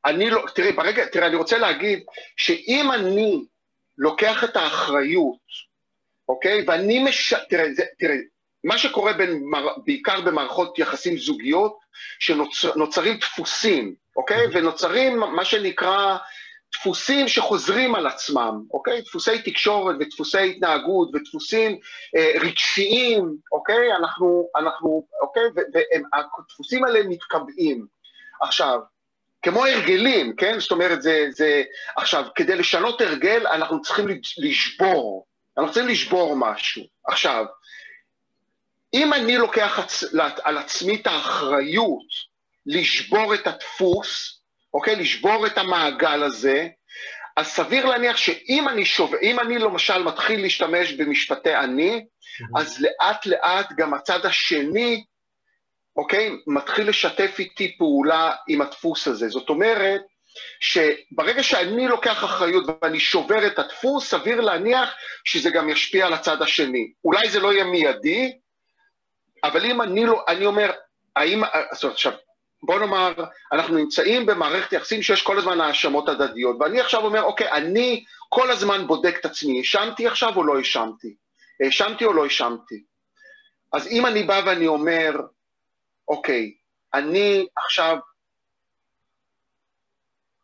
[0.06, 0.46] אני לא...
[0.56, 1.06] תראי, ברגע...
[1.06, 2.04] תראה, אני רוצה להגיד
[2.38, 3.46] שאם אני
[3.98, 5.38] לוקח את האחריות,
[6.30, 6.64] אוקיי?
[6.68, 7.34] ואני מש...
[7.50, 8.16] תראה, זה, תראה,
[8.64, 9.44] מה שקורה בין,
[9.86, 11.78] בעיקר במערכות יחסים זוגיות,
[12.20, 14.48] שנוצרים דפוסים, אוקיי?
[14.54, 16.18] ונוצרים מה שנקרא...
[16.74, 19.02] דפוסים שחוזרים על עצמם, אוקיי?
[19.02, 21.80] דפוסי תקשורת ודפוסי התנהגות ודפוסים
[22.16, 23.96] אה, רגשיים, אוקיי?
[23.96, 25.44] אנחנו, אנחנו, אוקיי?
[26.14, 27.86] והדפוסים האלה מתקבעים.
[28.42, 28.80] עכשיו,
[29.42, 30.60] כמו הרגלים, כן?
[30.60, 31.64] זאת אומרת, זה, זה...
[31.96, 34.08] עכשיו, כדי לשנות הרגל, אנחנו צריכים
[34.38, 35.26] לשבור.
[35.58, 36.84] אנחנו צריכים לשבור משהו.
[37.08, 37.46] עכשיו,
[38.94, 39.80] אם אני לוקח
[40.44, 42.08] על עצמי את האחריות
[42.66, 44.39] לשבור את הדפוס,
[44.74, 44.96] אוקיי?
[44.96, 46.68] לשבור את המעגל הזה,
[47.38, 52.06] אז סביר להניח שאם אני, שוב, אם אני למשל מתחיל להשתמש במשפטי אני,
[52.58, 55.04] אז לאט לאט גם הצד השני,
[55.96, 59.30] אוקיי, מתחיל לשתף איתי פעולה עם הדפוס הזה.
[59.30, 60.02] זאת אומרת,
[60.60, 64.96] שברגע שאני לוקח אחריות ואני שובר את הדפוס, סביר להניח
[65.26, 66.92] שזה גם ישפיע על הצד השני.
[67.04, 68.38] אולי זה לא יהיה מיידי,
[69.44, 70.72] אבל אם אני לא, אני אומר,
[71.16, 72.14] האם, אומרת, עכשיו,
[72.64, 73.14] בוא נאמר,
[73.52, 78.52] אנחנו נמצאים במערכת יחסים שיש כל הזמן האשמות הדדיות, ואני עכשיו אומר, אוקיי, אני כל
[78.52, 81.16] הזמן בודק את עצמי, האשמתי עכשיו או לא האשמתי?
[81.60, 82.84] האשמתי או לא האשמתי?
[83.74, 85.12] אז אם אני בא ואני אומר,
[86.08, 86.54] אוקיי,
[86.94, 87.98] אני עכשיו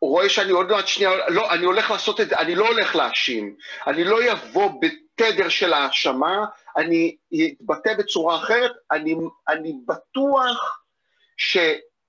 [0.00, 3.56] רואה שאני עוד מעט שנייה, לא, אני הולך לעשות את זה, אני לא הולך להאשים,
[3.86, 6.44] אני לא אבוא בתדר של האשמה,
[6.76, 7.16] אני
[7.52, 9.14] אתבטא בצורה אחרת, אני,
[9.48, 10.82] אני בטוח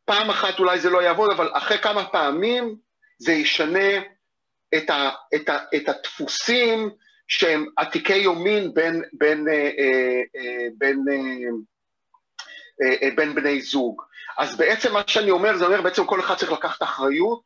[0.08, 2.76] שפעם אחת אולי זה לא יעבוד, אבל אחרי כמה פעמים
[3.20, 3.98] זה ישנה
[4.78, 6.90] את, ה, את, ה, את הדפוסים
[7.28, 11.06] שהם עתיקי יומין בין, בין, אה, אה, אה, בין,
[13.16, 14.02] בין בני זוג.
[14.38, 17.44] אז בעצם מה שאני אומר, זה אומר בעצם כל אחד צריך לקחת אחריות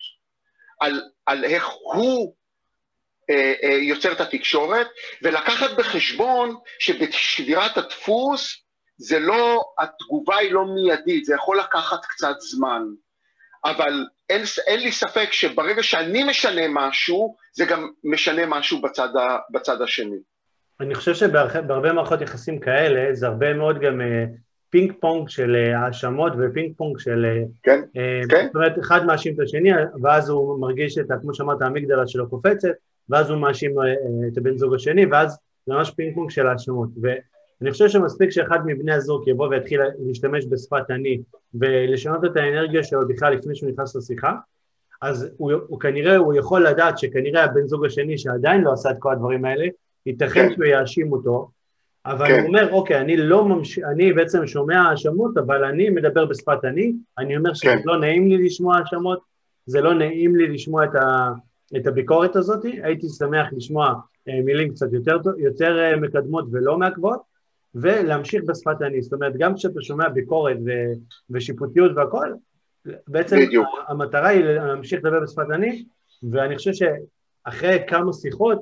[0.80, 2.34] על, על איך הוא
[3.82, 4.88] יוצר את התקשורת,
[5.22, 8.64] ולקחת בחשבון שבשבירת הדפוס
[9.02, 12.84] זה לא, התגובה היא לא מיידית, זה יכול לקחת קצת זמן.
[13.66, 19.38] אבל אין, אין לי ספק שברגע שאני משנה משהו, זה גם משנה משהו בצד, ה,
[19.50, 20.18] בצד השני.
[20.80, 24.26] אני חושב שבהרבה מערכות יחסים כאלה, זה הרבה מאוד גם אה,
[24.70, 27.26] פינג פונג של אה, האשמות ופינג פונג של...
[27.26, 27.82] אה, כן,
[28.30, 28.46] כן.
[28.46, 29.70] זאת אומרת, אחד מאשים את השני,
[30.04, 32.70] ואז הוא מרגיש את, כמו שאמרת, האמיגדלה שלו קופצת,
[33.10, 33.76] ואז הוא מאשים
[34.34, 36.90] את הבן זוג השני, ואז זה ממש פינג פונג של האשמות.
[37.62, 41.22] ואני חושב שמספיק שאחד מבני הזוג יבוא ויתחיל להשתמש בשפת אני,
[41.54, 44.34] ולשנות את האנרגיה שלו בכלל לפני שהוא נכנס לשיחה,
[45.02, 48.96] אז הוא, הוא כנראה, הוא יכול לדעת שכנראה הבן זוג השני שעדיין לא עשה את
[49.00, 49.66] כל הדברים האלה,
[50.06, 50.54] ייתכן כן.
[50.54, 51.50] שהוא יאשים אותו,
[52.06, 52.40] אבל כן.
[52.40, 53.80] הוא אומר, אוקיי, אני לא ממש...
[53.80, 57.78] אני בעצם שומע האשמות, אבל אני מדבר בשפת אני, אני אומר שזה כן.
[57.86, 59.20] לא נעים לי לשמוע האשמות,
[59.66, 61.32] זה לא נעים לי לשמוע את, ה,
[61.78, 63.94] את הביקורת הזאת, הייתי שמח לשמוע
[64.28, 67.31] אה, מילים קצת יותר, יותר אה, מקדמות ולא מעכבות,
[67.76, 70.72] ולהמשיך בשפת אני, זאת אומרת, גם כשאתה שומע ביקורת ו,
[71.30, 72.32] ושיפוטיות והכל,
[73.08, 73.68] בעצם בדיוק.
[73.88, 75.84] המטרה היא להמשיך לדבר בשפת אני,
[76.32, 78.60] ואני חושב שאחרי כמה שיחות,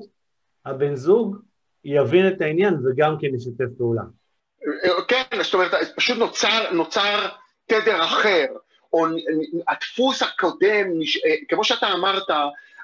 [0.66, 1.38] הבן זוג
[1.84, 4.02] יבין את העניין וגם כן ישתף פעולה.
[5.08, 7.28] כן, זאת אומרת, פשוט נוצר, נוצר
[7.66, 8.46] תדר אחר,
[8.94, 9.06] או
[9.68, 10.88] הדפוס הקודם,
[11.26, 12.28] אה, כמו שאתה אמרת,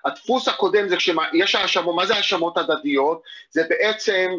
[0.06, 3.22] הדפוס הקודם זה כשיש האשמות, מה זה האשמות הדדיות?
[3.50, 4.32] זה בעצם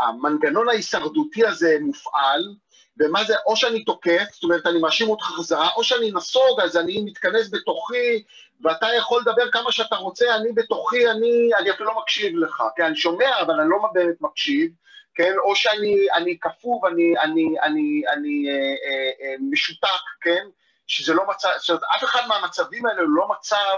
[0.00, 2.54] המנגנון ההישרדותי הזה מופעל,
[2.98, 6.76] ומה זה, או שאני תוקף, זאת אומרת, אני מאשים אותך חזרה, או שאני נסוג, אז
[6.76, 8.22] אני מתכנס בתוכי,
[8.60, 12.84] ואתה יכול לדבר כמה שאתה רוצה, אני בתוכי, אני, אני אפילו לא מקשיב לך, כן,
[12.84, 14.70] אני שומע, אבל אני לא באמת מקשיב,
[15.14, 20.46] כן, או שאני כפוף, אני, אני, אני, אני אה, אה, אה, משותק, כן,
[20.86, 23.76] שזה לא מצב, זאת אומרת, אף אחד מהמצבים האלה הוא לא מצב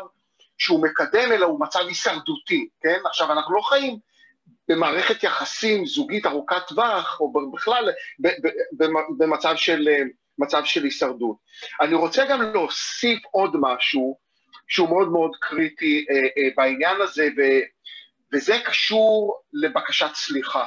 [0.59, 2.99] שהוא מקדם, אלא הוא מצב הישרדותי, כן?
[3.05, 3.99] עכשיו, אנחנו לא חיים
[4.69, 7.89] במערכת יחסים זוגית ארוכת טווח, או בכלל
[9.19, 9.89] במצב של,
[10.39, 11.37] מצב של הישרדות.
[11.81, 14.19] אני רוצה גם להוסיף עוד משהו
[14.69, 17.43] שהוא מאוד מאוד קריטי אה, אה, בעניין הזה, ו,
[18.33, 20.65] וזה קשור לבקשת סליחה,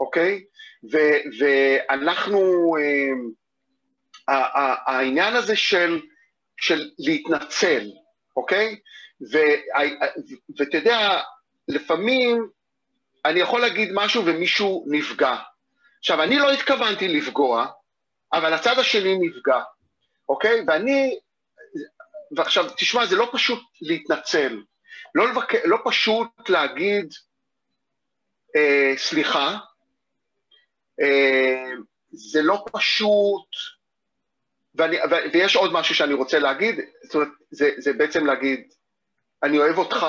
[0.00, 0.44] אוקיי?
[0.92, 0.98] ו,
[1.38, 6.00] ואנחנו, אה, העניין הזה של,
[6.56, 7.90] של להתנצל,
[8.36, 8.76] אוקיי?
[9.20, 11.20] ואתה יודע,
[11.68, 12.48] לפעמים
[13.24, 15.36] אני יכול להגיד משהו ומישהו נפגע.
[15.98, 17.66] עכשיו, אני לא התכוונתי לפגוע,
[18.32, 19.60] אבל הצד השני נפגע,
[20.28, 20.64] אוקיי?
[20.66, 21.18] ואני,
[22.36, 24.62] ועכשיו, תשמע, זה לא פשוט להתנצל.
[25.14, 25.54] לא, לבק...
[25.64, 27.14] לא פשוט להגיד
[28.56, 29.58] אה, סליחה,
[31.00, 31.72] אה,
[32.12, 33.48] זה לא פשוט,
[34.74, 38.74] ואני, ו, ויש עוד משהו שאני רוצה להגיד, זאת אומרת, זה, זה בעצם להגיד,
[39.42, 40.06] אני אוהב אותך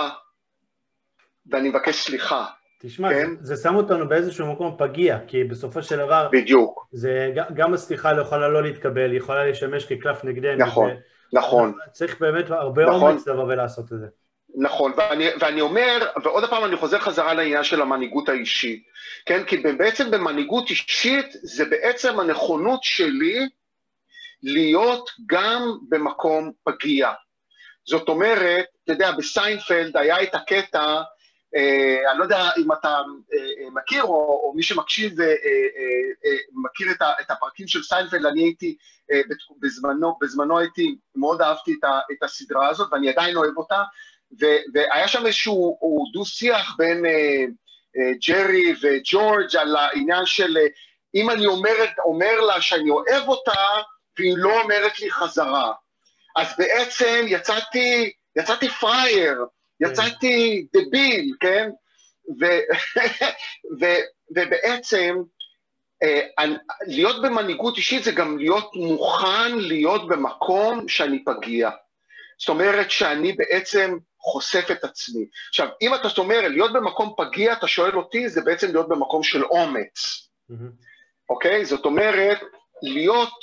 [1.52, 2.46] ואני מבקש סליחה.
[2.80, 3.30] תשמע, כן?
[3.42, 6.30] זה, זה שם אותנו באיזשהו מקום פגיע, כי בסופו של דבר...
[6.32, 6.88] בדיוק.
[6.92, 10.66] זה, גם הסליחה לא יכולה לא להתקבל, היא יכולה לשמש כקלף נגדנו.
[10.66, 10.96] נכון, ו...
[11.34, 11.74] נכון.
[11.92, 13.12] צריך באמת הרבה נכון.
[13.12, 14.08] אומץ לבוא ולעשות את זה.
[14.58, 18.84] נכון, ואני, ואני אומר, ועוד פעם אני חוזר חזרה לעניין של המנהיגות האישית,
[19.26, 19.44] כן?
[19.44, 23.50] כי בעצם במנהיגות אישית זה בעצם הנכונות שלי
[24.44, 27.12] להיות גם במקום פגיע.
[27.86, 31.02] זאת אומרת, אתה יודע, בסיינפלד היה את הקטע
[31.56, 32.98] אה, אני לא יודע אם אתה
[33.34, 35.28] אה, מכיר, או, או מי שמקשיב אה,
[36.64, 38.76] מכיר את, ה, את הפרקים של סיינפלד, אני הייתי,
[39.60, 43.84] בזמנו, בזמנו הייתי, מאוד אהבתי את, ה, את הסדרה הזאת, ואני עדיין אוהב אותה,
[44.42, 45.78] ו, והיה שם איזשהו
[46.14, 47.04] דו-שיח בין
[48.28, 50.58] ג'רי וג'ורג' על העניין של
[51.16, 53.62] אם אני אומרת, אומר לה שאני אוהב אותה,
[54.18, 55.74] והיא לא אומרת לי חזרה.
[56.36, 59.46] אז בעצם יצאתי, יצאתי פראייר,
[59.80, 61.70] יצאתי דביל, כן?
[62.42, 62.46] ו,
[63.80, 63.86] ו,
[64.36, 65.16] ובעצם
[66.04, 66.46] אה,
[66.88, 71.70] להיות במנהיגות אישית זה גם להיות מוכן להיות במקום שאני פגיע.
[72.40, 75.26] זאת אומרת שאני בעצם חושף את עצמי.
[75.50, 79.44] עכשיו, אם אתה אומר להיות במקום פגיע, אתה שואל אותי, זה בעצם להיות במקום של
[79.44, 80.30] אומץ.
[81.30, 81.62] אוקיי?
[81.62, 81.64] Mm-hmm.
[81.64, 81.68] Okay?
[81.68, 82.40] זאת אומרת,
[82.84, 83.34] להיות,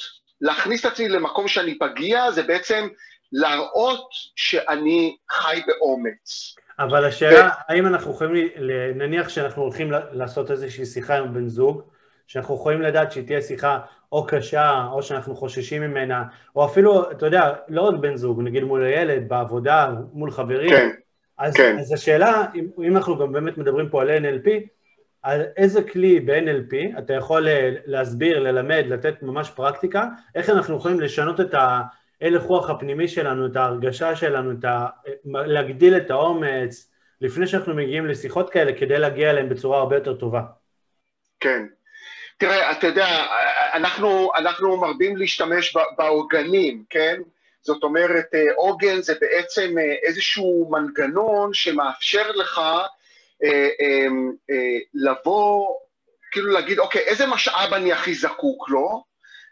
[0.40, 2.88] להכניס את עצמי למקום שאני פגיע, זה בעצם
[3.32, 6.54] להראות שאני חי באומץ.
[6.78, 7.72] אבל השאלה, ו...
[7.72, 8.48] האם אנחנו יכולים,
[8.94, 11.82] נניח שאנחנו הולכים לעשות איזושהי שיחה עם בן זוג,
[12.26, 13.78] שאנחנו יכולים לדעת שהיא תהיה שיחה
[14.12, 16.24] או קשה, או שאנחנו חוששים ממנה,
[16.56, 20.70] או אפילו, אתה יודע, לא רק בן זוג, נגיד מול הילד, בעבודה, מול חברים.
[20.70, 20.88] כן,
[21.38, 21.78] אז, כן.
[21.78, 24.48] אז השאלה, אם, אם אנחנו גם באמת מדברים פה על NLP,
[25.22, 27.48] על איזה כלי ב-NLP אתה יכול
[27.86, 31.82] להסביר, ללמד, לתת ממש פרקטיקה, איך אנחנו יכולים לשנות את ה...
[32.22, 34.86] הלך רוח הפנימי שלנו, את ההרגשה שלנו, את ה...
[35.24, 40.42] להגדיל את האומץ, לפני שאנחנו מגיעים לשיחות כאלה, כדי להגיע אליהם בצורה הרבה יותר טובה.
[41.40, 41.66] כן.
[42.38, 43.26] תראה, אתה יודע,
[43.74, 47.20] אנחנו, אנחנו מרבים להשתמש בעוגנים, כן?
[47.62, 52.58] זאת אומרת, עוגן זה בעצם איזשהו מנגנון שמאפשר לך
[53.44, 54.06] אה, אה,
[54.50, 55.74] אה, לבוא,
[56.32, 59.04] כאילו להגיד, אוקיי, איזה משאב אני הכי זקוק לו,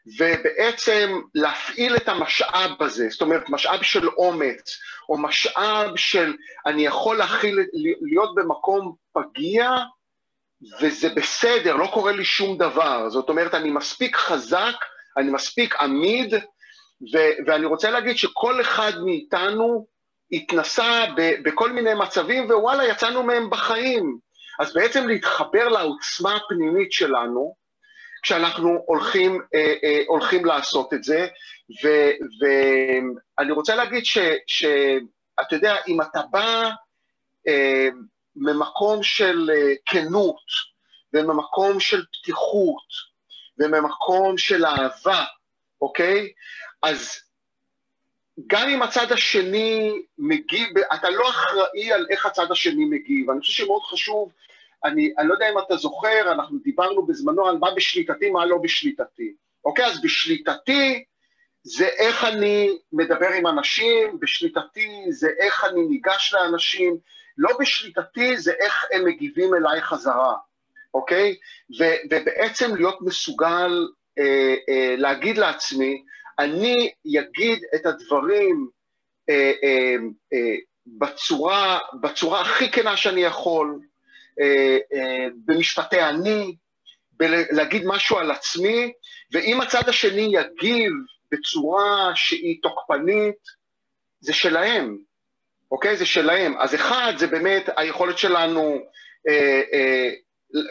[0.07, 4.79] ובעצם להפעיל את המשאב הזה, זאת אומרת משאב של אומץ,
[5.09, 6.35] או משאב של
[6.67, 7.59] אני יכול להכיל,
[8.01, 9.71] להיות במקום פגיע
[10.81, 14.75] וזה בסדר, לא קורה לי שום דבר, זאת אומרת אני מספיק חזק,
[15.17, 16.35] אני מספיק עמיד,
[17.15, 19.87] ו- ואני רוצה להגיד שכל אחד מאיתנו
[20.33, 24.19] התנסה ב- בכל מיני מצבים ווואלה יצאנו מהם בחיים,
[24.61, 27.55] אז בעצם להתחבר לעוצמה הפנימית שלנו,
[28.23, 31.29] כשאנחנו הולכים, אה, אה, הולכים לעשות את זה,
[31.85, 31.89] ו,
[32.41, 34.05] ואני רוצה להגיד
[34.47, 36.71] שאתה יודע, אם אתה בא
[37.49, 37.89] אה,
[38.37, 40.71] ממקום של אה, כנות,
[41.13, 42.87] וממקום של פתיחות,
[43.59, 45.25] וממקום של אהבה,
[45.83, 46.33] אוקיי?
[46.83, 47.21] אז
[48.47, 53.31] גם אם הצד השני מגיב, אתה לא אחראי על איך הצד השני מגיב.
[53.31, 54.33] אני חושב שמאוד חשוב
[54.85, 58.59] אני, אני לא יודע אם אתה זוכר, אנחנו דיברנו בזמנו על מה בשליטתי, מה לא
[58.59, 59.35] בשליטתי.
[59.65, 61.05] אוקיי, אז בשליטתי
[61.63, 66.97] זה איך אני מדבר עם אנשים, בשליטתי זה איך אני ניגש לאנשים,
[67.39, 70.35] לא בשליטתי זה איך הם מגיבים אליי חזרה,
[70.95, 71.37] אוקיי?
[71.81, 76.03] ו, ובעצם להיות מסוגל אה, אה, להגיד לעצמי,
[76.39, 78.69] אני אגיד את הדברים
[79.29, 79.97] אה, אה,
[80.33, 80.55] אה,
[80.87, 83.81] בצורה, בצורה הכי כנה שאני יכול,
[85.47, 86.57] במשפטי אני,
[87.51, 88.93] להגיד משהו על עצמי,
[89.33, 90.93] ואם הצד השני יגיב
[91.33, 93.61] בצורה שהיא תוקפנית,
[94.21, 94.99] זה שלהם,
[95.71, 95.97] אוקיי?
[95.97, 96.59] זה שלהם.
[96.59, 98.79] אז אחד, זה באמת היכולת שלנו
[99.29, 100.11] אה, אה,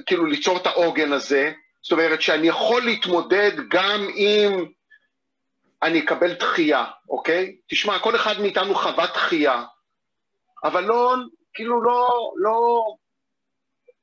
[0.05, 1.51] כאילו ליצור את העוגן הזה,
[1.81, 4.65] זאת אומרת שאני יכול להתמודד גם אם
[5.83, 7.55] אני אקבל דחייה, אוקיי?
[7.69, 9.63] תשמע, כל אחד מאיתנו חווה דחייה,
[10.63, 11.15] אבל לא,
[11.53, 12.83] כאילו לא, לא,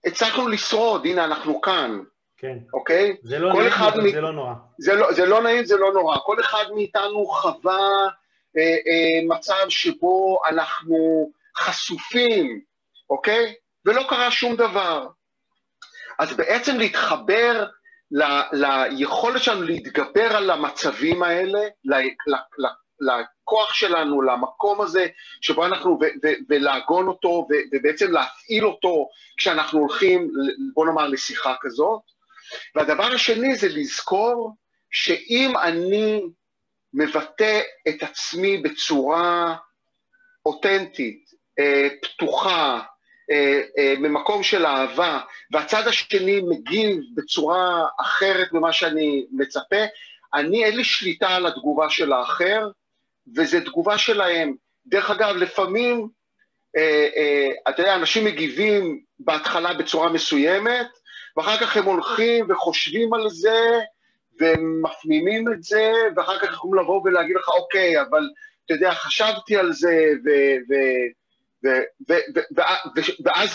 [0.05, 2.01] הצלחנו לשרוד, הנה אנחנו כאן.
[2.37, 2.59] כן.
[2.75, 3.17] אוקיי?
[3.23, 4.13] זה לא נעים, אבל מ...
[4.13, 4.55] זה לא נורא.
[4.79, 6.17] זה לא, זה לא נעים, זה לא נורא.
[6.19, 8.09] כל אחד מאיתנו חווה
[8.57, 12.61] אה, אה, מצב שבו אנחנו חשופים,
[13.11, 13.55] אוקיי?
[13.85, 15.07] ולא קרה שום דבר.
[16.19, 17.67] אז בעצם להתחבר
[18.11, 18.23] ל,
[18.53, 22.35] ליכולת שלנו להתגבר על המצבים האלה, ל, ל,
[23.01, 25.07] ל, לכוח שלנו, למקום הזה
[25.41, 30.31] שבו אנחנו, ו- ו- ולעגון אותו ו- ובעצם להפעיל אותו כשאנחנו הולכים,
[30.75, 32.01] בוא נאמר, לשיחה כזאת.
[32.75, 34.55] והדבר השני זה לזכור
[34.91, 36.23] שאם אני
[36.95, 39.57] מבטא את עצמי בצורה
[40.47, 42.81] אותנטית, אה, פתוחה,
[43.31, 45.21] אה, אה, ממקום של אהבה,
[45.51, 49.85] והצד השני מגיב בצורה אחרת ממה שאני מצפה,
[50.35, 52.69] אני אין לי שליטה על התגובה של האחר,
[53.37, 54.55] וזו תגובה שלהם.
[54.87, 56.09] דרך אגב, לפעמים,
[56.77, 60.87] אה, אה, אתה יודע, אנשים מגיבים בהתחלה בצורה מסוימת,
[61.37, 63.81] ואחר כך הם הולכים וחושבים על זה,
[64.41, 68.29] ומפנימים את זה, ואחר כך יכולים לבוא ולהגיד לך, אוקיי, אבל
[68.65, 70.31] אתה יודע, חשבתי על זה, ו,
[70.71, 70.75] ו,
[71.69, 72.15] ו
[73.25, 73.51] ואז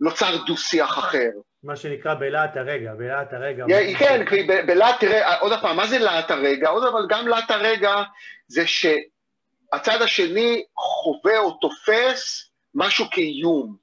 [0.00, 1.30] נוצר דו-שיח אחר.
[1.66, 3.64] מה שנקרא בלהט הרגע, בלהט הרגע.
[3.98, 6.68] כן, כי בלהט הרגע, עוד פעם, מה זה להט הרגע?
[6.68, 8.02] עוד פעם, גם להט הרגע
[8.46, 13.76] זה שהצד השני חווה או תופס משהו כאיום,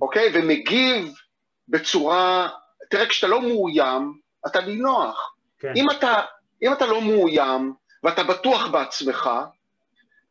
[0.00, 0.30] אוקיי?
[0.34, 1.14] ומגיב
[1.68, 2.48] בצורה,
[2.90, 5.34] תראה, כשאתה לא מאוים, אתה נינוח.
[5.58, 5.72] כן.
[5.76, 6.20] אם, אתה,
[6.62, 9.30] אם אתה לא מאוים, ואתה בטוח בעצמך,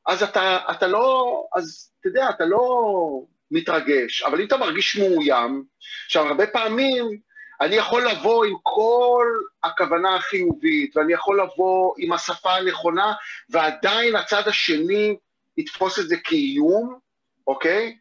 [0.05, 3.21] אז אתה, אתה לא, אז אתה יודע, אתה לא
[3.53, 5.63] מתרגש, אבל אם אתה מרגיש מאוים,
[6.05, 7.19] עכשיו הרבה פעמים
[7.61, 9.25] אני יכול לבוא עם כל
[9.63, 13.13] הכוונה החיובית, ואני יכול לבוא עם השפה הנכונה,
[13.49, 15.15] ועדיין הצד השני
[15.57, 16.99] יתפוס את זה כאיום,
[17.47, 17.97] אוקיי?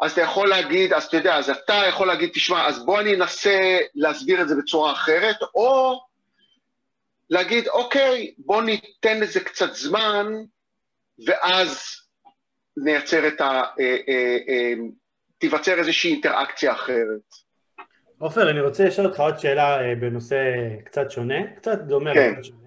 [0.00, 3.14] אז אתה יכול להגיד, אז אתה יודע, אז אתה יכול להגיד, תשמע, אז בוא אני
[3.14, 6.00] אנסה להסביר את זה בצורה אחרת, או
[7.30, 10.26] להגיד, אוקיי, בוא ניתן לזה קצת זמן,
[11.26, 12.00] ואז
[12.76, 13.44] נייצר את ה...
[13.44, 14.72] אה, אה, אה,
[15.38, 17.20] תיווצר איזושהי אינטראקציה אחרת.
[18.18, 20.36] עופר, אני רוצה לשאול אותך עוד שאלה בנושא
[20.84, 22.34] קצת שונה, קצת דומה, כן.
[22.34, 22.66] קצת שונה.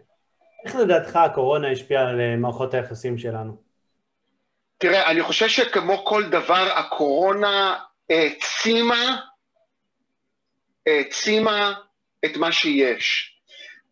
[0.65, 3.57] איך לדעתך הקורונה השפיעה על מערכות היחסים שלנו?
[4.77, 7.79] תראה, אני חושב שכמו כל דבר, הקורונה
[8.09, 9.21] העצימה,
[10.87, 11.73] העצימה
[12.25, 13.37] את מה שיש.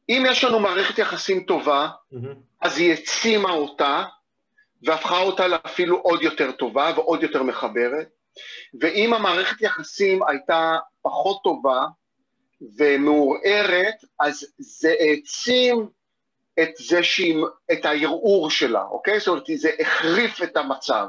[0.10, 2.18] אם יש לנו מערכת יחסים טובה, mm-hmm.
[2.62, 4.04] אז היא העצימה אותה,
[4.86, 8.08] והפכה אותה לאפילו עוד יותר טובה ועוד יותר מחברת.
[8.82, 11.86] ואם המערכת יחסים הייתה פחות טובה
[12.78, 15.88] ומעורערת, אז זה העצים
[16.60, 17.38] את זה שהיא,
[17.72, 19.20] את הערעור שלה, אוקיי?
[19.20, 21.08] זאת אומרת, זה החריף את המצב.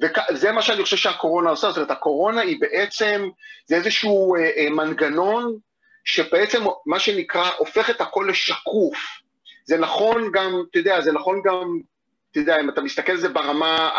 [0.00, 3.28] וזה מה שאני חושב שהקורונה עושה, זאת אומרת, הקורונה היא בעצם,
[3.66, 5.58] זה איזשהו אה, אה, מנגנון
[6.04, 8.98] שבעצם, מה שנקרא, הופך את הכל לשקוף.
[9.64, 11.80] זה נכון גם, אתה יודע, זה נכון גם,
[12.36, 13.90] אתה יודע, אם אתה מסתכל על זה ברמה.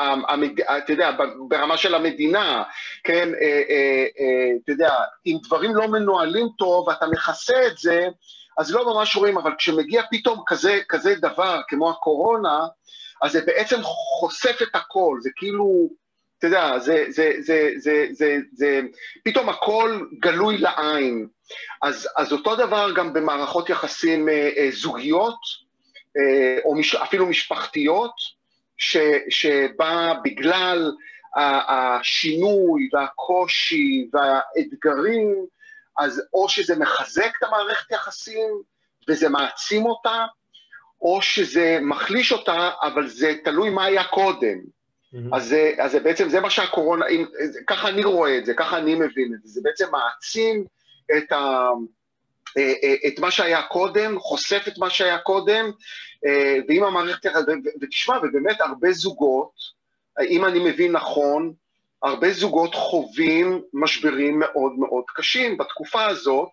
[0.78, 1.12] אתה יודע,
[1.48, 2.64] ברמה של המדינה,
[3.04, 4.94] כן, אה, אה, אה, אתה יודע,
[5.26, 8.08] אם דברים לא מנוהלים טוב ואתה מכסה את זה,
[8.58, 12.60] אז לא ממש רואים, אבל כשמגיע פתאום כזה, כזה דבר כמו הקורונה,
[13.22, 15.90] אז זה בעצם חושף את הכל, זה כאילו,
[16.38, 18.82] אתה יודע, זה, זה, זה, זה, זה, זה,
[19.26, 21.28] פתאום הכל גלוי לעין.
[21.82, 25.67] אז, אז אותו דבר גם במערכות יחסים אה, אה, זוגיות,
[26.66, 28.14] או מש, אפילו משפחתיות,
[28.78, 28.98] ש,
[29.30, 30.92] שבה בגלל
[31.36, 35.46] השינוי והקושי והאתגרים,
[35.98, 38.62] אז או שזה מחזק את המערכת יחסים
[39.10, 40.26] וזה מעצים אותה,
[41.02, 44.58] או שזה מחליש אותה, אבל זה תלוי מה היה קודם.
[44.58, 45.18] Mm-hmm.
[45.34, 47.26] אז, אז זה בעצם, זה מה שהקורונה, אם,
[47.68, 50.66] ככה אני רואה את זה, ככה אני מבין את זה, זה בעצם מעצים
[51.18, 51.68] את, ה,
[52.58, 55.72] אה, אה, את מה שהיה קודם, חושף את מה שהיה קודם, אה,
[56.68, 57.32] ואם המערכת,
[57.82, 59.52] ותשמע, ובאמת הרבה זוגות,
[60.30, 61.54] אם אני מבין נכון,
[62.04, 66.50] הרבה זוגות חווים משברים מאוד מאוד קשים בתקופה הזאת.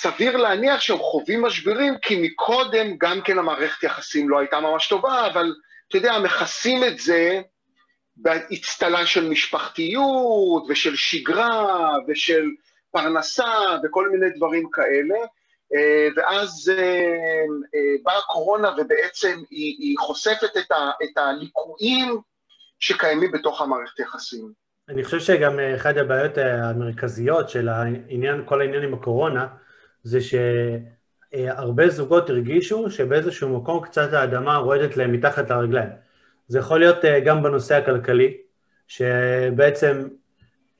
[0.00, 5.26] סביר להניח שהם חווים משברים, כי מקודם גם כן המערכת יחסים לא הייתה ממש טובה,
[5.26, 5.54] אבל
[5.88, 7.40] אתה יודע, מכסים את זה
[8.16, 12.50] באצטלה של משפחתיות ושל שגרה ושל
[12.90, 15.16] פרנסה וכל מיני דברים כאלה.
[15.74, 16.84] אה, ואז אה,
[17.74, 22.20] אה, באה הקורונה ובעצם היא, היא חושפת את, ה, את הליקויים
[22.78, 24.52] שקיימים בתוך המערכת יחסים.
[24.88, 29.46] אני חושב שגם אחת הבעיות המרכזיות של העניין, כל העניין עם הקורונה,
[30.02, 30.18] זה
[31.32, 35.88] שהרבה זוגות הרגישו שבאיזשהו מקום קצת האדמה רועדת להם מתחת לרגליים.
[36.48, 38.36] זה יכול להיות גם בנושא הכלכלי,
[38.88, 40.08] שבעצם,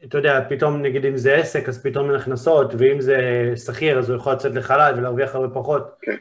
[0.04, 3.16] אתה יודע, פתאום נגיד אם זה עסק, אז פתאום אין הכנסות, ואם זה
[3.56, 5.96] שכיר, אז הוא יכול לצאת לחל"ת ולהרוויח הרבה פחות.
[6.02, 6.16] כן.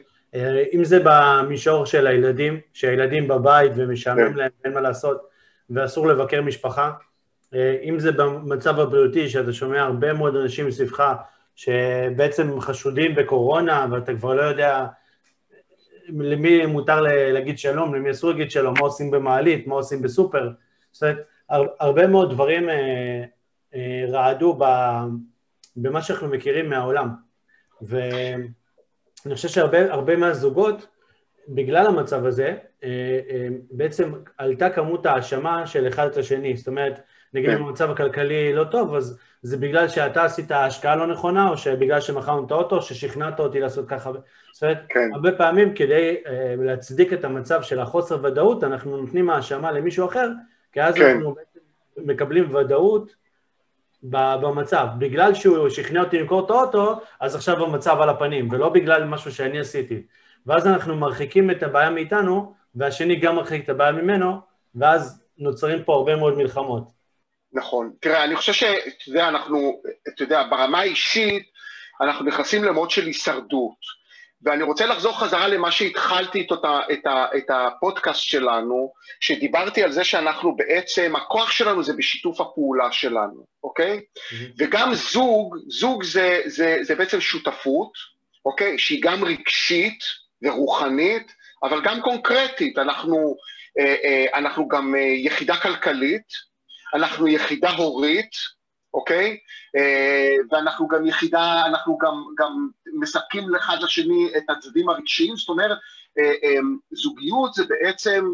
[0.72, 4.30] אם זה במישור של הילדים, שהילדים בבית ומשעמם.
[4.32, 4.36] כן.
[4.36, 5.28] להם, אין מה לעשות,
[5.70, 6.92] ואסור לבקר משפחה.
[7.54, 11.12] אה, אם זה במצב הבריאותי, שאתה שומע הרבה מאוד אנשים מסביבך
[11.56, 14.86] שבעצם חשודים בקורונה, ואתה כבר לא יודע
[16.08, 17.00] למי מותר
[17.32, 20.50] להגיד שלום, למי אסור להגיד שלום, מה עושים במעלית, מה עושים בסופר.
[20.92, 21.18] זאת אומרת,
[21.80, 23.24] הרבה מאוד דברים אה, אה,
[24.08, 24.58] רעדו
[25.76, 27.08] במה שאנחנו מכירים מהעולם.
[27.82, 30.86] ואני חושב שהרבה מהזוגות,
[31.48, 32.56] בגלל המצב הזה,
[33.70, 36.56] בעצם עלתה כמות ההאשמה של אחד את השני.
[36.56, 37.00] זאת אומרת,
[37.34, 37.62] נגיד אם כן.
[37.62, 42.46] המצב הכלכלי לא טוב, אז זה בגלל שאתה עשית השקעה לא נכונה, או שבגלל שמכרנו
[42.46, 44.12] את האוטו, או ששכנעת אותי לעשות ככה.
[44.52, 45.10] זאת אומרת, כן.
[45.14, 50.30] הרבה פעמים כדי uh, להצדיק את המצב של החוסר ודאות, אנחנו נותנים האשמה למישהו אחר,
[50.72, 51.14] כי אז כן.
[51.14, 51.34] אנחנו
[51.96, 53.14] מקבלים ודאות
[54.02, 54.86] במצב.
[54.98, 59.32] בגלל שהוא שכנע אותי למכור את האוטו, אז עכשיו המצב על הפנים, ולא בגלל משהו
[59.32, 60.02] שאני עשיתי.
[60.46, 64.40] ואז אנחנו מרחיקים את הבעיה מאיתנו, והשני גם מרחיק את הבעיה ממנו,
[64.74, 66.88] ואז נוצרים פה הרבה מאוד מלחמות.
[67.52, 67.92] נכון.
[68.00, 71.42] תראה, אני חושב שאתה יודע, אנחנו, אתה יודע, ברמה האישית,
[72.00, 73.95] אנחנו נכנסים למוד של הישרדות.
[74.46, 79.92] ואני רוצה לחזור חזרה למה שהתחלתי את, אותה, את, ה, את הפודקאסט שלנו, שדיברתי על
[79.92, 84.00] זה שאנחנו בעצם, הכוח שלנו זה בשיתוף הפעולה שלנו, אוקיי?
[84.00, 84.34] Mm-hmm.
[84.58, 87.92] וגם זוג, זוג זה, זה, זה בעצם שותפות,
[88.44, 88.78] אוקיי?
[88.78, 89.98] שהיא גם רגשית
[90.42, 91.32] ורוחנית,
[91.62, 92.78] אבל גם קונקרטית.
[92.78, 93.36] אנחנו,
[93.78, 96.26] אה, אה, אנחנו גם אה, יחידה כלכלית,
[96.94, 98.30] אנחנו יחידה הורית,
[98.96, 99.38] אוקיי?
[99.76, 105.78] אה, ואנחנו גם יחידה, אנחנו גם, גם מספקים לאחד לשני את הצדדים הרגשיים, זאת אומרת,
[106.18, 106.58] אה, אה,
[106.90, 108.24] זוגיות זה בעצם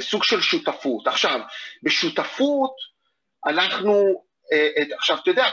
[0.00, 1.06] סוג של שותפות.
[1.06, 1.40] עכשיו,
[1.82, 2.72] בשותפות
[3.46, 4.22] אנחנו,
[4.98, 5.48] עכשיו, אתה יודע,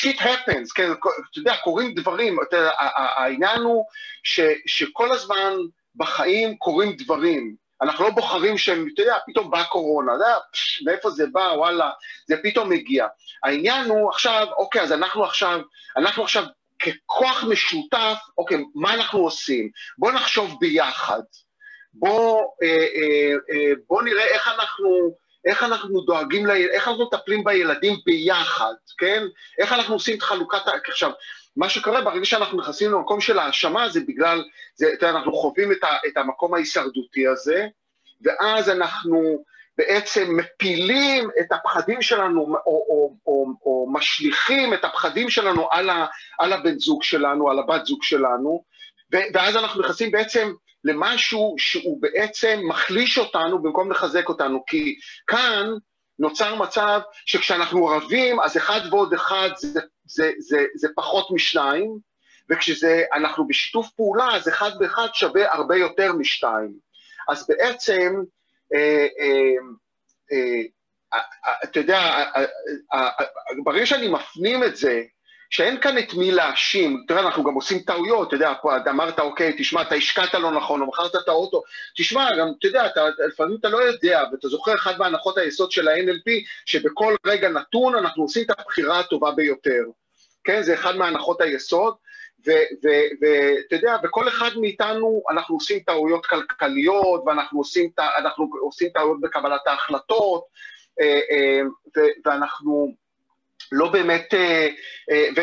[0.00, 2.70] shit happens, כן, אתה יודע, קורים דברים, אתה יודע,
[3.16, 3.84] העניין הוא
[4.22, 5.52] ש, שכל הזמן
[5.96, 10.36] בחיים קורים דברים, אנחנו לא בוחרים שהם, אתה יודע, פתאום באה קורונה, אתה יודע,
[10.84, 11.90] מאיפה זה בא, וואלה,
[12.28, 13.06] זה פתאום מגיע.
[13.42, 15.60] העניין הוא עכשיו, אוקיי, אז אנחנו עכשיו,
[15.96, 16.44] אנחנו עכשיו
[16.78, 19.70] ככוח משותף, אוקיי, מה אנחנו עושים?
[19.98, 21.22] בואו נחשוב ביחד.
[21.94, 25.14] בואו אה, אה, אה, בוא נראה איך אנחנו,
[25.46, 29.22] איך אנחנו דואגים, לה, איך אנחנו מטפלים בילדים ביחד, כן?
[29.58, 30.58] איך אנחנו עושים את חלוקת...
[30.88, 31.10] עכשיו,
[31.56, 34.44] מה שקורה ברגע שאנחנו נכנסים למקום של האשמה זה בגלל,
[34.74, 37.66] זה, אתה אנחנו חווים את, ה, את המקום ההישרדותי הזה,
[38.22, 39.44] ואז אנחנו
[39.78, 46.06] בעצם מפילים את הפחדים שלנו, או, או, או, או משליכים את הפחדים שלנו על, ה,
[46.38, 48.64] על הבן זוג שלנו, על הבת זוג שלנו,
[49.34, 50.52] ואז אנחנו נכנסים בעצם
[50.84, 54.96] למשהו שהוא בעצם מחליש אותנו במקום לחזק אותנו, כי
[55.26, 55.66] כאן
[56.22, 61.98] נוצר מצב שכשאנחנו רבים, אז אחד ועוד אחד זה, זה, זה, זה פחות משניים,
[62.50, 66.72] וכשאנחנו בשיתוף פעולה, אז אחד ואחד שווה הרבה יותר משתיים.
[67.28, 68.22] אז בעצם,
[68.74, 70.62] אה, אה,
[71.14, 71.20] אה,
[71.64, 72.24] אתה יודע,
[73.64, 75.02] ברגע שאני מפנים את זה,
[75.52, 79.54] שאין כאן את מי להאשים, תראה, אנחנו גם עושים טעויות, אתה יודע, פה אמרת, אוקיי,
[79.58, 81.62] תשמע, אתה השקעת לא נכון, או מכרת את האוטו,
[81.96, 85.88] תשמע, גם, אתה יודע, אתה, לפעמים אתה לא יודע, ואתה זוכר אחת מהנחות היסוד של
[85.88, 86.30] ה-NLP,
[86.66, 89.84] שבכל רגע נתון אנחנו עושים את הבחירה הטובה ביותר,
[90.44, 91.94] כן, זה אחד מהנחות היסוד,
[92.46, 99.66] ואתה יודע, וכל אחד מאיתנו, אנחנו עושים טעויות כלכליות, ואנחנו עושים, אנחנו עושים טעויות בקבלת
[99.66, 100.44] ההחלטות,
[101.00, 101.60] אה, אה,
[102.24, 103.01] ואנחנו
[103.72, 104.68] לא באמת, אה,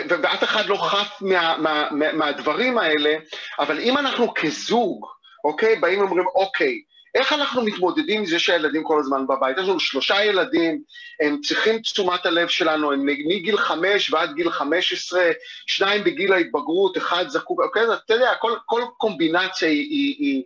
[0.10, 3.16] ואף אחד לא חף מה, מה, מה, מהדברים האלה,
[3.60, 5.06] אבל אם אנחנו כזוג,
[5.44, 6.82] אוקיי, באים ואומרים, אוקיי,
[7.16, 9.58] איך אנחנו מתמודדים עם זה שהילדים כל הזמן בבית?
[9.58, 10.82] יש לנו שלושה ילדים,
[11.20, 15.32] הם צריכים תשומת הלב שלנו, הם מגיל חמש ועד גיל חמש עשרה,
[15.68, 20.44] שניים בגיל ההתבגרות, אחד זקוק, אוקיי, אז אתה יודע, כל, כל קומבינציה היא, היא, היא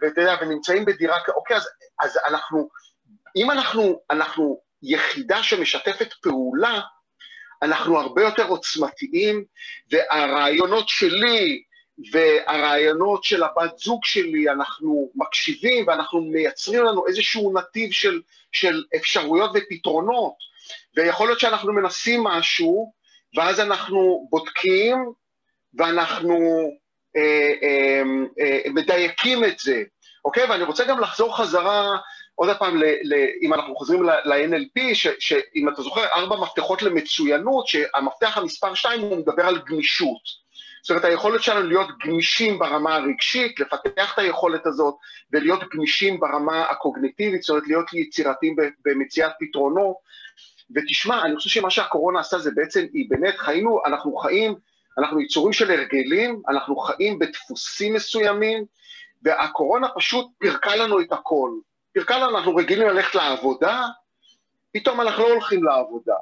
[0.00, 1.68] ואתה יודע, ונמצאים בדירה, אוקיי, אז,
[2.00, 2.68] אז אנחנו,
[3.36, 6.80] אם אנחנו, אנחנו יחידה שמשתפת פעולה,
[7.62, 9.44] אנחנו הרבה יותר עוצמתיים,
[9.90, 11.62] והרעיונות שלי,
[12.12, 18.20] והרעיונות של הבת זוג שלי, אנחנו מקשיבים ואנחנו מייצרים לנו איזשהו נתיב של,
[18.52, 20.34] של אפשרויות ופתרונות,
[20.96, 22.92] ויכול להיות שאנחנו מנסים משהו,
[23.34, 24.96] ואז אנחנו בודקים,
[25.74, 26.70] ואנחנו
[27.16, 28.02] אה, אה,
[28.40, 29.82] אה, מדייקים את זה,
[30.24, 30.44] אוקיי?
[30.44, 31.96] ואני רוצה גם לחזור חזרה,
[32.36, 34.80] עוד פעם, ל, ל, אם אנחנו חוזרים ל-NLP,
[35.18, 40.46] שאם אתה זוכר, ארבע מפתחות למצוינות, שהמפתח המספר שתיים הוא מדבר על גמישות.
[40.82, 44.94] זאת אומרת, היכולת שלנו להיות גמישים ברמה הרגשית, לפתח את היכולת הזאת
[45.32, 49.96] ולהיות גמישים ברמה הקוגניטיבית, זאת אומרת, להיות יצירתיים במציאת פתרונות.
[50.74, 54.54] ותשמע, אני חושב שמה שהקורונה עשתה זה בעצם, היא באמת, חיינו, אנחנו חיים,
[54.98, 58.64] אנחנו יצורים של הרגלים, אנחנו חיים בדפוסים מסוימים,
[59.22, 61.50] והקורונה פשוט פירקה לנו את הכל.
[62.10, 63.86] לנו, אנחנו רגילים ללכת לעבודה,
[64.72, 66.14] פתאום אנחנו לא הולכים לעבודה.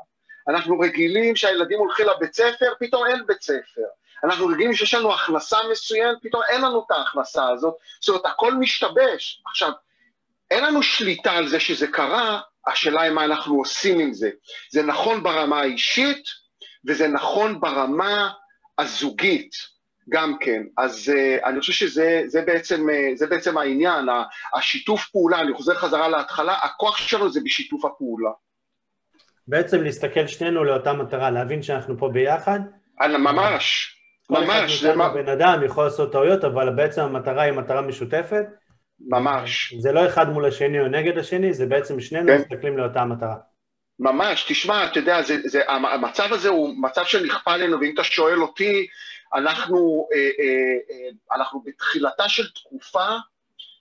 [0.49, 3.83] אנחנו רגילים שהילדים הולכים לבית ספר, פתאום אין בית ספר.
[4.25, 8.55] אנחנו רגילים שיש לנו הכנסה מסוימת, פתאום אין לנו את ההכנסה הזאת, זאת אומרת, הכל
[8.55, 9.43] משתבש.
[9.47, 9.73] עכשיו,
[10.51, 14.31] אין לנו שליטה על זה שזה קרה, השאלה היא מה אנחנו עושים עם זה.
[14.71, 16.25] זה נכון ברמה האישית,
[16.87, 18.33] וזה נכון ברמה
[18.79, 19.74] הזוגית.
[20.09, 20.63] גם כן.
[20.79, 24.09] אז uh, אני חושב שזה זה בעצם, uh, זה בעצם העניין,
[24.55, 28.31] השיתוף פעולה, אני חוזר חזרה להתחלה, הכוח שלנו זה בשיתוף הפעולה.
[29.49, 32.61] בעצם להסתכל שנינו לאותה מטרה, להבין שאנחנו פה ביחד.
[33.01, 33.97] ממש.
[34.31, 34.83] ממש.
[34.83, 35.09] זה מה...
[35.09, 38.45] בן אדם יכול לעשות טעויות, אבל בעצם המטרה היא מטרה משותפת.
[39.01, 39.75] ממש.
[39.79, 42.39] זה לא אחד מול השני או נגד השני, זה בעצם שנינו כן.
[42.39, 43.37] מסתכלים לאותה מטרה.
[43.99, 48.43] ממש, תשמע, אתה יודע, זה, זה, המצב הזה הוא מצב שנכפה עלינו, ואם אתה שואל
[48.43, 48.87] אותי,
[49.35, 53.17] אנחנו, אה, אה, אה, אנחנו בתחילתה של תקופה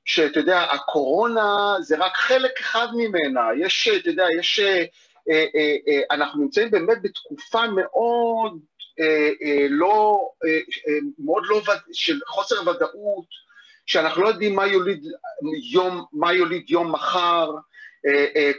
[0.05, 4.59] שאתה יודע, הקורונה זה רק חלק אחד ממנה, יש, אתה יודע, יש,
[6.11, 8.59] אנחנו נמצאים באמת בתקופה מאוד
[9.69, 10.29] לא,
[11.19, 11.61] מאוד לא,
[11.93, 13.25] של חוסר ודאות,
[13.85, 15.03] שאנחנו לא יודעים מה יוליד
[15.71, 17.51] יום, מה יוליד יום מחר,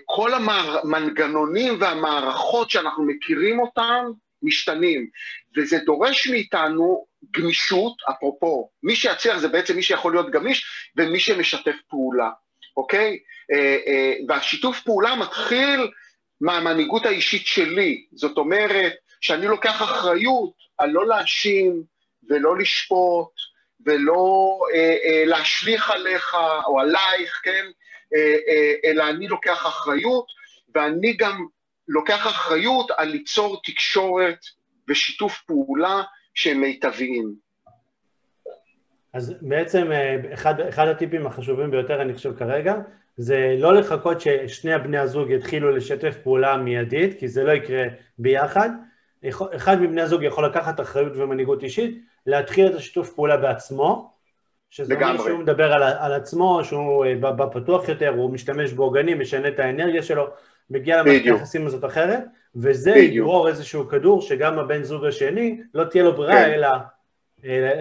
[0.04, 4.10] כל המנגנונים והמערכות שאנחנו מכירים אותם
[4.44, 5.08] משתנים,
[5.56, 10.66] וזה דורש מאיתנו גמישות, אפרופו, מי שיצליח זה בעצם מי שיכול להיות גמיש
[10.96, 12.30] ומי שמשתף פעולה,
[12.76, 13.18] אוקיי?
[13.52, 15.90] אה, אה, והשיתוף פעולה מתחיל
[16.40, 21.82] מהמנהיגות האישית שלי, זאת אומרת שאני לוקח אחריות על לא להאשים
[22.28, 23.32] ולא לשפוט
[23.86, 26.36] ולא אה, אה, להשליך עליך
[26.66, 27.66] או עלייך, כן?
[28.14, 30.26] אה, אה, אלא אני לוקח אחריות
[30.74, 31.46] ואני גם
[31.88, 34.38] לוקח אחריות על ליצור תקשורת
[34.88, 36.02] ושיתוף פעולה
[36.34, 37.34] שהם מיטביים.
[39.12, 42.74] אז בעצם אה, אחד, אחד הטיפים החשובים ביותר, אני חושב כרגע,
[43.16, 47.84] זה לא לחכות ששני הבני הזוג יתחילו לשתף פעולה מיידית, כי זה לא יקרה
[48.18, 48.70] ביחד.
[49.56, 54.14] אחד מבני הזוג יכול לקחת אחריות ומנהיגות אישית, להתחיל את השיתוף פעולה בעצמו,
[54.70, 59.20] שזה אומר שהוא מדבר על, על עצמו, שהוא אה, בא פתוח יותר, הוא משתמש בעוגנים,
[59.20, 60.26] משנה את האנרגיה שלו,
[60.70, 62.24] מגיע למערכת היחסים הזאת אחרת,
[62.56, 66.52] וזה יגרור איזשהו כדור שגם הבן זוג השני, לא תהיה לו ברירה כן.
[66.52, 66.68] אלא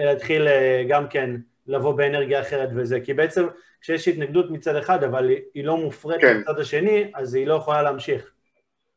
[0.04, 1.30] להתחיל אה, גם כן
[1.66, 3.46] לבוא באנרגיה אחרת וזה, כי בעצם
[3.80, 6.36] כשיש התנגדות מצד אחד, אבל היא לא מופרטת כן.
[6.36, 8.30] מצד השני, אז היא לא יכולה להמשיך.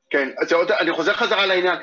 [0.10, 1.78] כן, אז עוד, אני חוזר חזרה לעניין.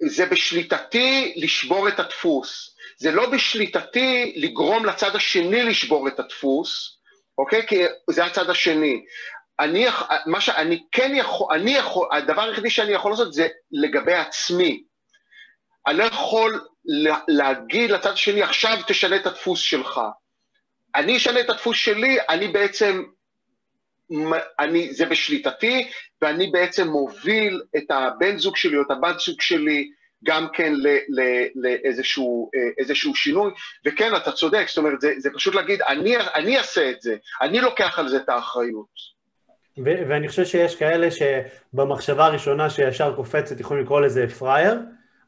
[0.00, 2.76] זה בשליטתי לשבור את הדפוס.
[2.96, 6.98] זה לא בשליטתי לגרום לצד השני לשבור את הדפוס,
[7.38, 7.66] אוקיי?
[7.66, 9.04] כי זה הצד השני.
[9.62, 9.86] אני,
[10.26, 14.82] מה שאני כן יכול, אני יכול, הדבר היחידי שאני יכול לעשות זה לגבי עצמי.
[15.86, 16.60] אני לא יכול
[17.28, 20.00] להגיד לצד השני, עכשיו תשנה את הדפוס שלך.
[20.94, 23.02] אני אשנה את הדפוס שלי, אני בעצם,
[24.60, 25.90] אני, זה בשליטתי,
[26.22, 29.90] ואני בעצם מוביל את הבן זוג שלי או את הבת זוג שלי
[30.24, 30.72] גם כן
[31.54, 32.50] לאיזשהו
[33.10, 33.52] אה, שינוי,
[33.86, 37.60] וכן, אתה צודק, זאת אומרת, זה, זה פשוט להגיד, אני, אני אעשה את זה, אני
[37.60, 39.11] לוקח על זה את האחריות.
[39.78, 44.78] ו- ואני חושב שיש כאלה שבמחשבה הראשונה שישר קופצת יכולים לקרוא לזה פראייר,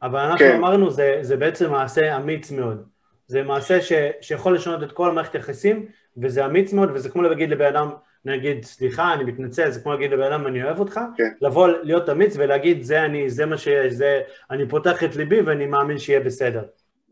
[0.02, 0.56] אבל אנחנו כן.
[0.56, 2.84] אמרנו זה, זה בעצם מעשה אמיץ מאוד.
[3.26, 5.86] זה מעשה ש, שיכול לשנות את כל המערכת היחסים,
[6.16, 7.90] וזה אמיץ מאוד, וזה כמו להגיד לבן אדם,
[8.24, 11.24] נגיד, סליחה, אני מתנצל, זה כמו להגיד לבן אדם, אני אוהב אותך, כן.
[11.40, 14.20] לבוא, להיות אמיץ ולהגיד, זה אני, זה מה שיש, זה,
[14.50, 16.62] אני פותח את ליבי ואני מאמין שיהיה בסדר.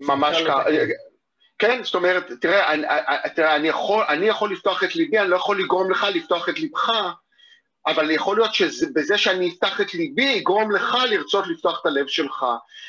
[0.01, 0.65] ממש ככה.
[1.59, 2.87] כן, זאת אומרת, תראה, אני,
[3.35, 6.59] תראה אני, יכול, אני יכול לפתוח את ליבי, אני לא יכול לגרום לך לפתוח את
[6.59, 6.91] ליבך,
[7.87, 12.45] אבל יכול להיות שבזה שאני אפתח את ליבי, יגרום לך לרצות לפתוח את הלב שלך.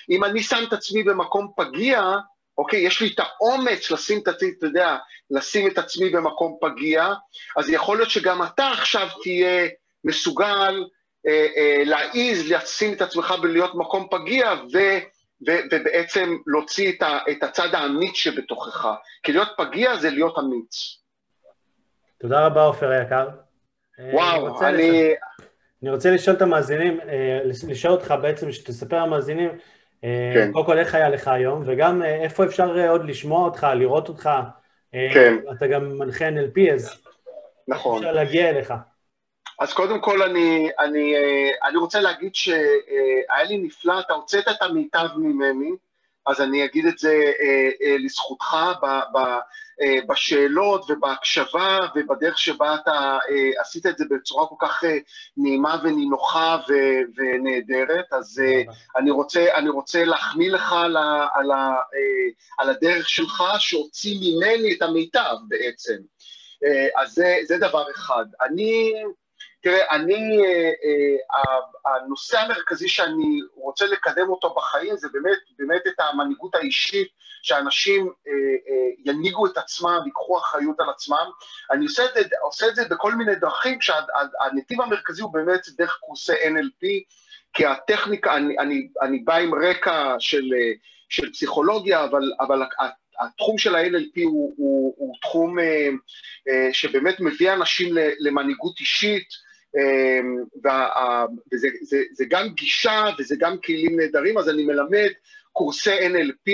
[0.09, 2.15] אם אני שם את עצמי במקום פגיע,
[2.57, 4.97] אוקיי, יש לי את האומץ לשים את עצמי, אתה יודע,
[5.31, 7.13] לשים את עצמי במקום פגיע,
[7.57, 9.67] אז יכול להיות שגם אתה עכשיו תהיה
[10.03, 10.85] מסוגל
[11.27, 14.77] אה, אה, להעיז לשים את עצמך ולהיות מקום פגיע, ו,
[15.47, 18.87] ו, ובעצם להוציא את, ה, את הצד האמיץ שבתוכך.
[19.23, 20.97] כי להיות פגיע זה להיות אמיץ.
[22.19, 23.42] תודה רבה, עופר היקר.
[23.99, 24.89] וואו, אני...
[24.89, 25.13] אני...
[25.83, 29.49] אני רוצה לשאול את המאזינים, אה, לשאול אותך בעצם, שתספר למאזינים,
[30.03, 30.51] אה, כן.
[30.51, 34.29] קודם כל איך היה לך היום, וגם אה, איפה אפשר עוד לשמוע אותך, לראות אותך.
[34.91, 35.35] כן.
[35.51, 37.01] אתה גם מנחה NLP, אז
[37.67, 37.97] נכון.
[37.97, 38.73] אפשר להגיע אליך.
[39.59, 41.15] אז קודם כל אני, אני,
[41.63, 45.71] אני רוצה להגיד שהיה לי נפלא, אתה הוצאת את המיטב ממני,
[46.25, 47.31] אז אני אגיד את זה
[47.99, 49.17] לזכותך ב, ב,
[49.81, 54.97] אה, בשאלות ובהקשבה ובדרך שבה אתה אה, עשית את זה בצורה כל כך אה,
[55.37, 56.57] נעימה ונינוחה
[57.17, 58.41] ונהדרת, אז
[58.95, 61.75] אני רוצה, אני רוצה להחמיא לך על, ה, על, ה,
[62.59, 65.95] על הדרך שלך שהוציא ממני את המיטב בעצם.
[66.95, 68.25] אז זה, זה דבר אחד.
[68.41, 68.93] אני,
[69.63, 70.41] תראה, אני,
[71.85, 77.07] הנושא המרכזי שאני רוצה לקדם אותו בחיים זה באמת, באמת את המנהיגות האישית
[77.43, 81.29] שאנשים אה, אה, ינהיגו את עצמם, ייקחו אחריות על עצמם.
[81.71, 85.97] אני עושה את, זה, עושה את זה בכל מיני דרכים, כשהנתיב המרכזי הוא באמת דרך
[85.99, 86.87] קורסי NLP,
[87.53, 90.71] כי הטכניקה, אני, אני, אני בא עם רקע של, אה,
[91.09, 92.61] של פסיכולוגיה, אבל, אבל
[93.19, 95.89] התחום של ה-NLP הוא, הוא, הוא תחום אה,
[96.49, 99.42] אה, שבאמת מביא אנשים למנהיגות אישית, אה,
[101.53, 105.09] וזה זה, זה גם גישה וזה גם כלים נהדרים, אז אני מלמד
[105.51, 106.51] קורסי NLP,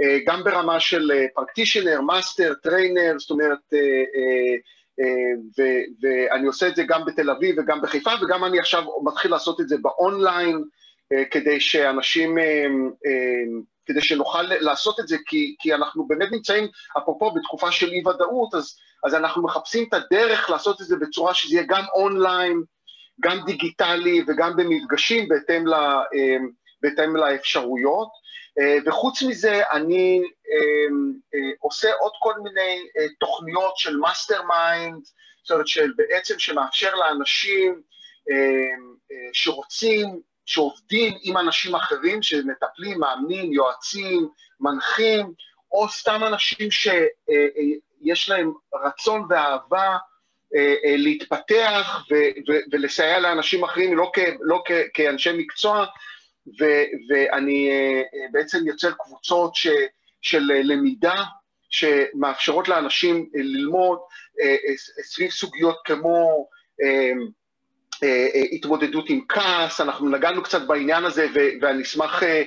[0.00, 4.04] אה, גם ברמה של practitioner, master, trainer, זאת אומרת, אה,
[5.00, 5.32] אה,
[6.02, 9.68] ואני עושה את זה גם בתל אביב וגם בחיפה, וגם אני עכשיו מתחיל לעשות את
[9.68, 10.64] זה באונליין,
[11.30, 12.38] כדי שאנשים,
[13.86, 16.66] כדי שנוכל לעשות את זה, כי, כי אנחנו באמת נמצאים,
[16.98, 21.54] אפרופו, בתקופה של אי-ודאות, אז אז אנחנו מחפשים את הדרך לעשות את זה בצורה שזה
[21.54, 22.62] יהיה גם אונליין,
[23.20, 26.36] גם דיגיטלי וגם במפגשים בהתאם, לה, אה,
[26.82, 28.08] בהתאם לאפשרויות.
[28.58, 30.22] אה, וחוץ מזה, אני
[31.58, 32.78] עושה עוד כל מיני
[33.20, 35.04] תוכניות של mastermind,
[35.42, 37.82] זאת אומרת, של בעצם שמאפשר לאנשים
[39.32, 44.28] שרוצים, שעובדים עם אנשים אחרים, שמטפלים, מאמנים, יועצים,
[44.60, 45.32] מנחים,
[45.72, 46.70] או סתם אנשים
[48.02, 48.52] שיש להם
[48.84, 49.96] רצון ואהבה
[50.56, 52.04] אה, אה, להתפתח
[52.72, 54.62] ולסייע לאנשים אחרים, לא, לא
[54.94, 55.86] כאנשי מקצוע,
[57.08, 59.66] ואני אה, בעצם יוצר קבוצות ש,
[60.22, 61.22] של למידה
[61.70, 63.98] שמאפשרות לאנשים ללמוד
[65.02, 66.48] סביב סוגיות כמו
[66.82, 67.12] אה, אה,
[68.52, 71.26] התמודדות עם כעס, אנחנו נגענו קצת בעניין הזה
[71.60, 72.42] ואני אשמח אה,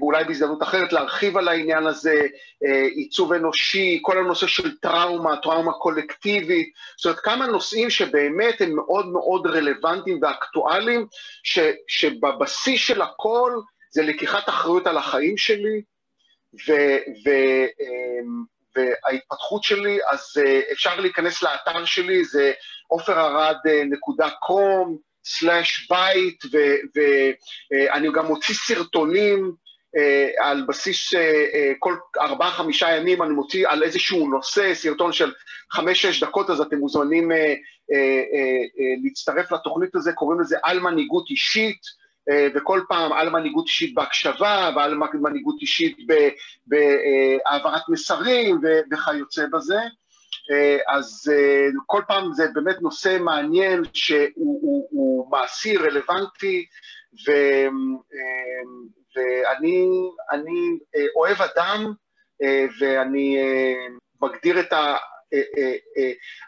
[0.00, 2.26] אולי בהזדמנות אחרת להרחיב על העניין הזה,
[2.94, 9.06] עיצוב אנושי, כל הנושא של טראומה, טראומה קולקטיבית, זאת אומרת כמה נושאים שבאמת הם מאוד
[9.06, 11.06] מאוד רלוונטיים ואקטואליים,
[11.42, 11.58] ש,
[11.88, 13.52] שבבסיס של הכל
[13.90, 15.82] זה לקיחת אחריות על החיים שלי,
[16.68, 16.72] ו,
[17.24, 17.30] ו,
[18.78, 22.52] וההתפתחות שלי, אז אפשר להיכנס לאתר שלי, זה
[22.86, 24.88] עופר.ארד.com,
[25.24, 26.42] סלאש בית,
[27.70, 29.52] ואני גם מוציא סרטונים
[29.96, 35.32] אה, על בסיס אה, אה, כל ארבעה-חמישה ימים, אני מוציא על איזשהו נושא, סרטון של
[35.72, 37.30] חמש-שש דקות, אז אתם מוזמנים
[39.04, 41.80] להצטרף לתוכנית הזה, קוראים לזה על מנהיגות אישית.
[42.54, 45.96] וכל פעם על מנהיגות אישית בהקשבה ועל מנהיגות אישית
[46.66, 48.60] בהעברת מסרים
[48.90, 49.78] וכיוצא בזה.
[50.50, 56.66] אה, אז אה, כל פעם זה באמת נושא מעניין שהוא הוא, הוא מעשי, רלוונטי,
[57.26, 58.62] ו, אה,
[59.16, 59.86] ואני
[61.16, 61.92] אוהב אדם,
[62.80, 63.36] ואני
[64.22, 64.96] מגדיר את ה...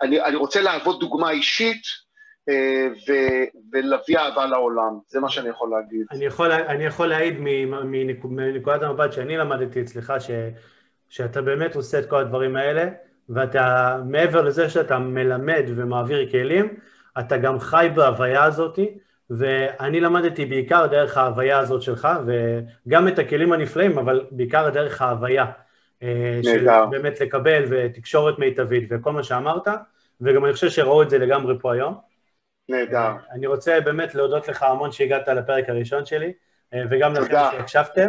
[0.03, 1.83] אני, אני רוצה להוות דוגמה אישית,
[2.49, 3.13] ו,
[3.73, 6.07] ולהביא אהבה לעולם, זה מה שאני יכול להגיד.
[6.11, 7.37] אני יכול, אני יכול להעיד
[8.25, 10.31] מנקודת המבט שאני למדתי אצלך, ש,
[11.09, 12.89] שאתה באמת עושה את כל הדברים האלה,
[13.29, 16.75] ואתה, מעבר לזה שאתה מלמד ומעביר כלים,
[17.19, 18.79] אתה גם חי בהוויה הזאת,
[19.31, 25.47] ואני למדתי בעיקר דרך ההוויה הזאת שלך, וגם את הכלים הנפלאים, אבל בעיקר דרך ההוויה.
[26.03, 29.69] אה, של באמת לקבל ותקשורת מיטבית וכל מה שאמרת,
[30.21, 32.10] וגם אני חושב שראו את זה לגמרי פה היום.
[32.69, 33.13] נהדר.
[33.33, 36.33] אני רוצה באמת להודות לך המון שהגעת לפרק הראשון שלי,
[36.75, 38.09] אה, וגם לכם שהקשבתם,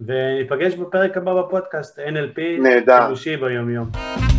[0.00, 3.14] וניפגש בפרק הבא בפודקאסט, NLP, נהדר.
[3.40, 4.29] ביום יום.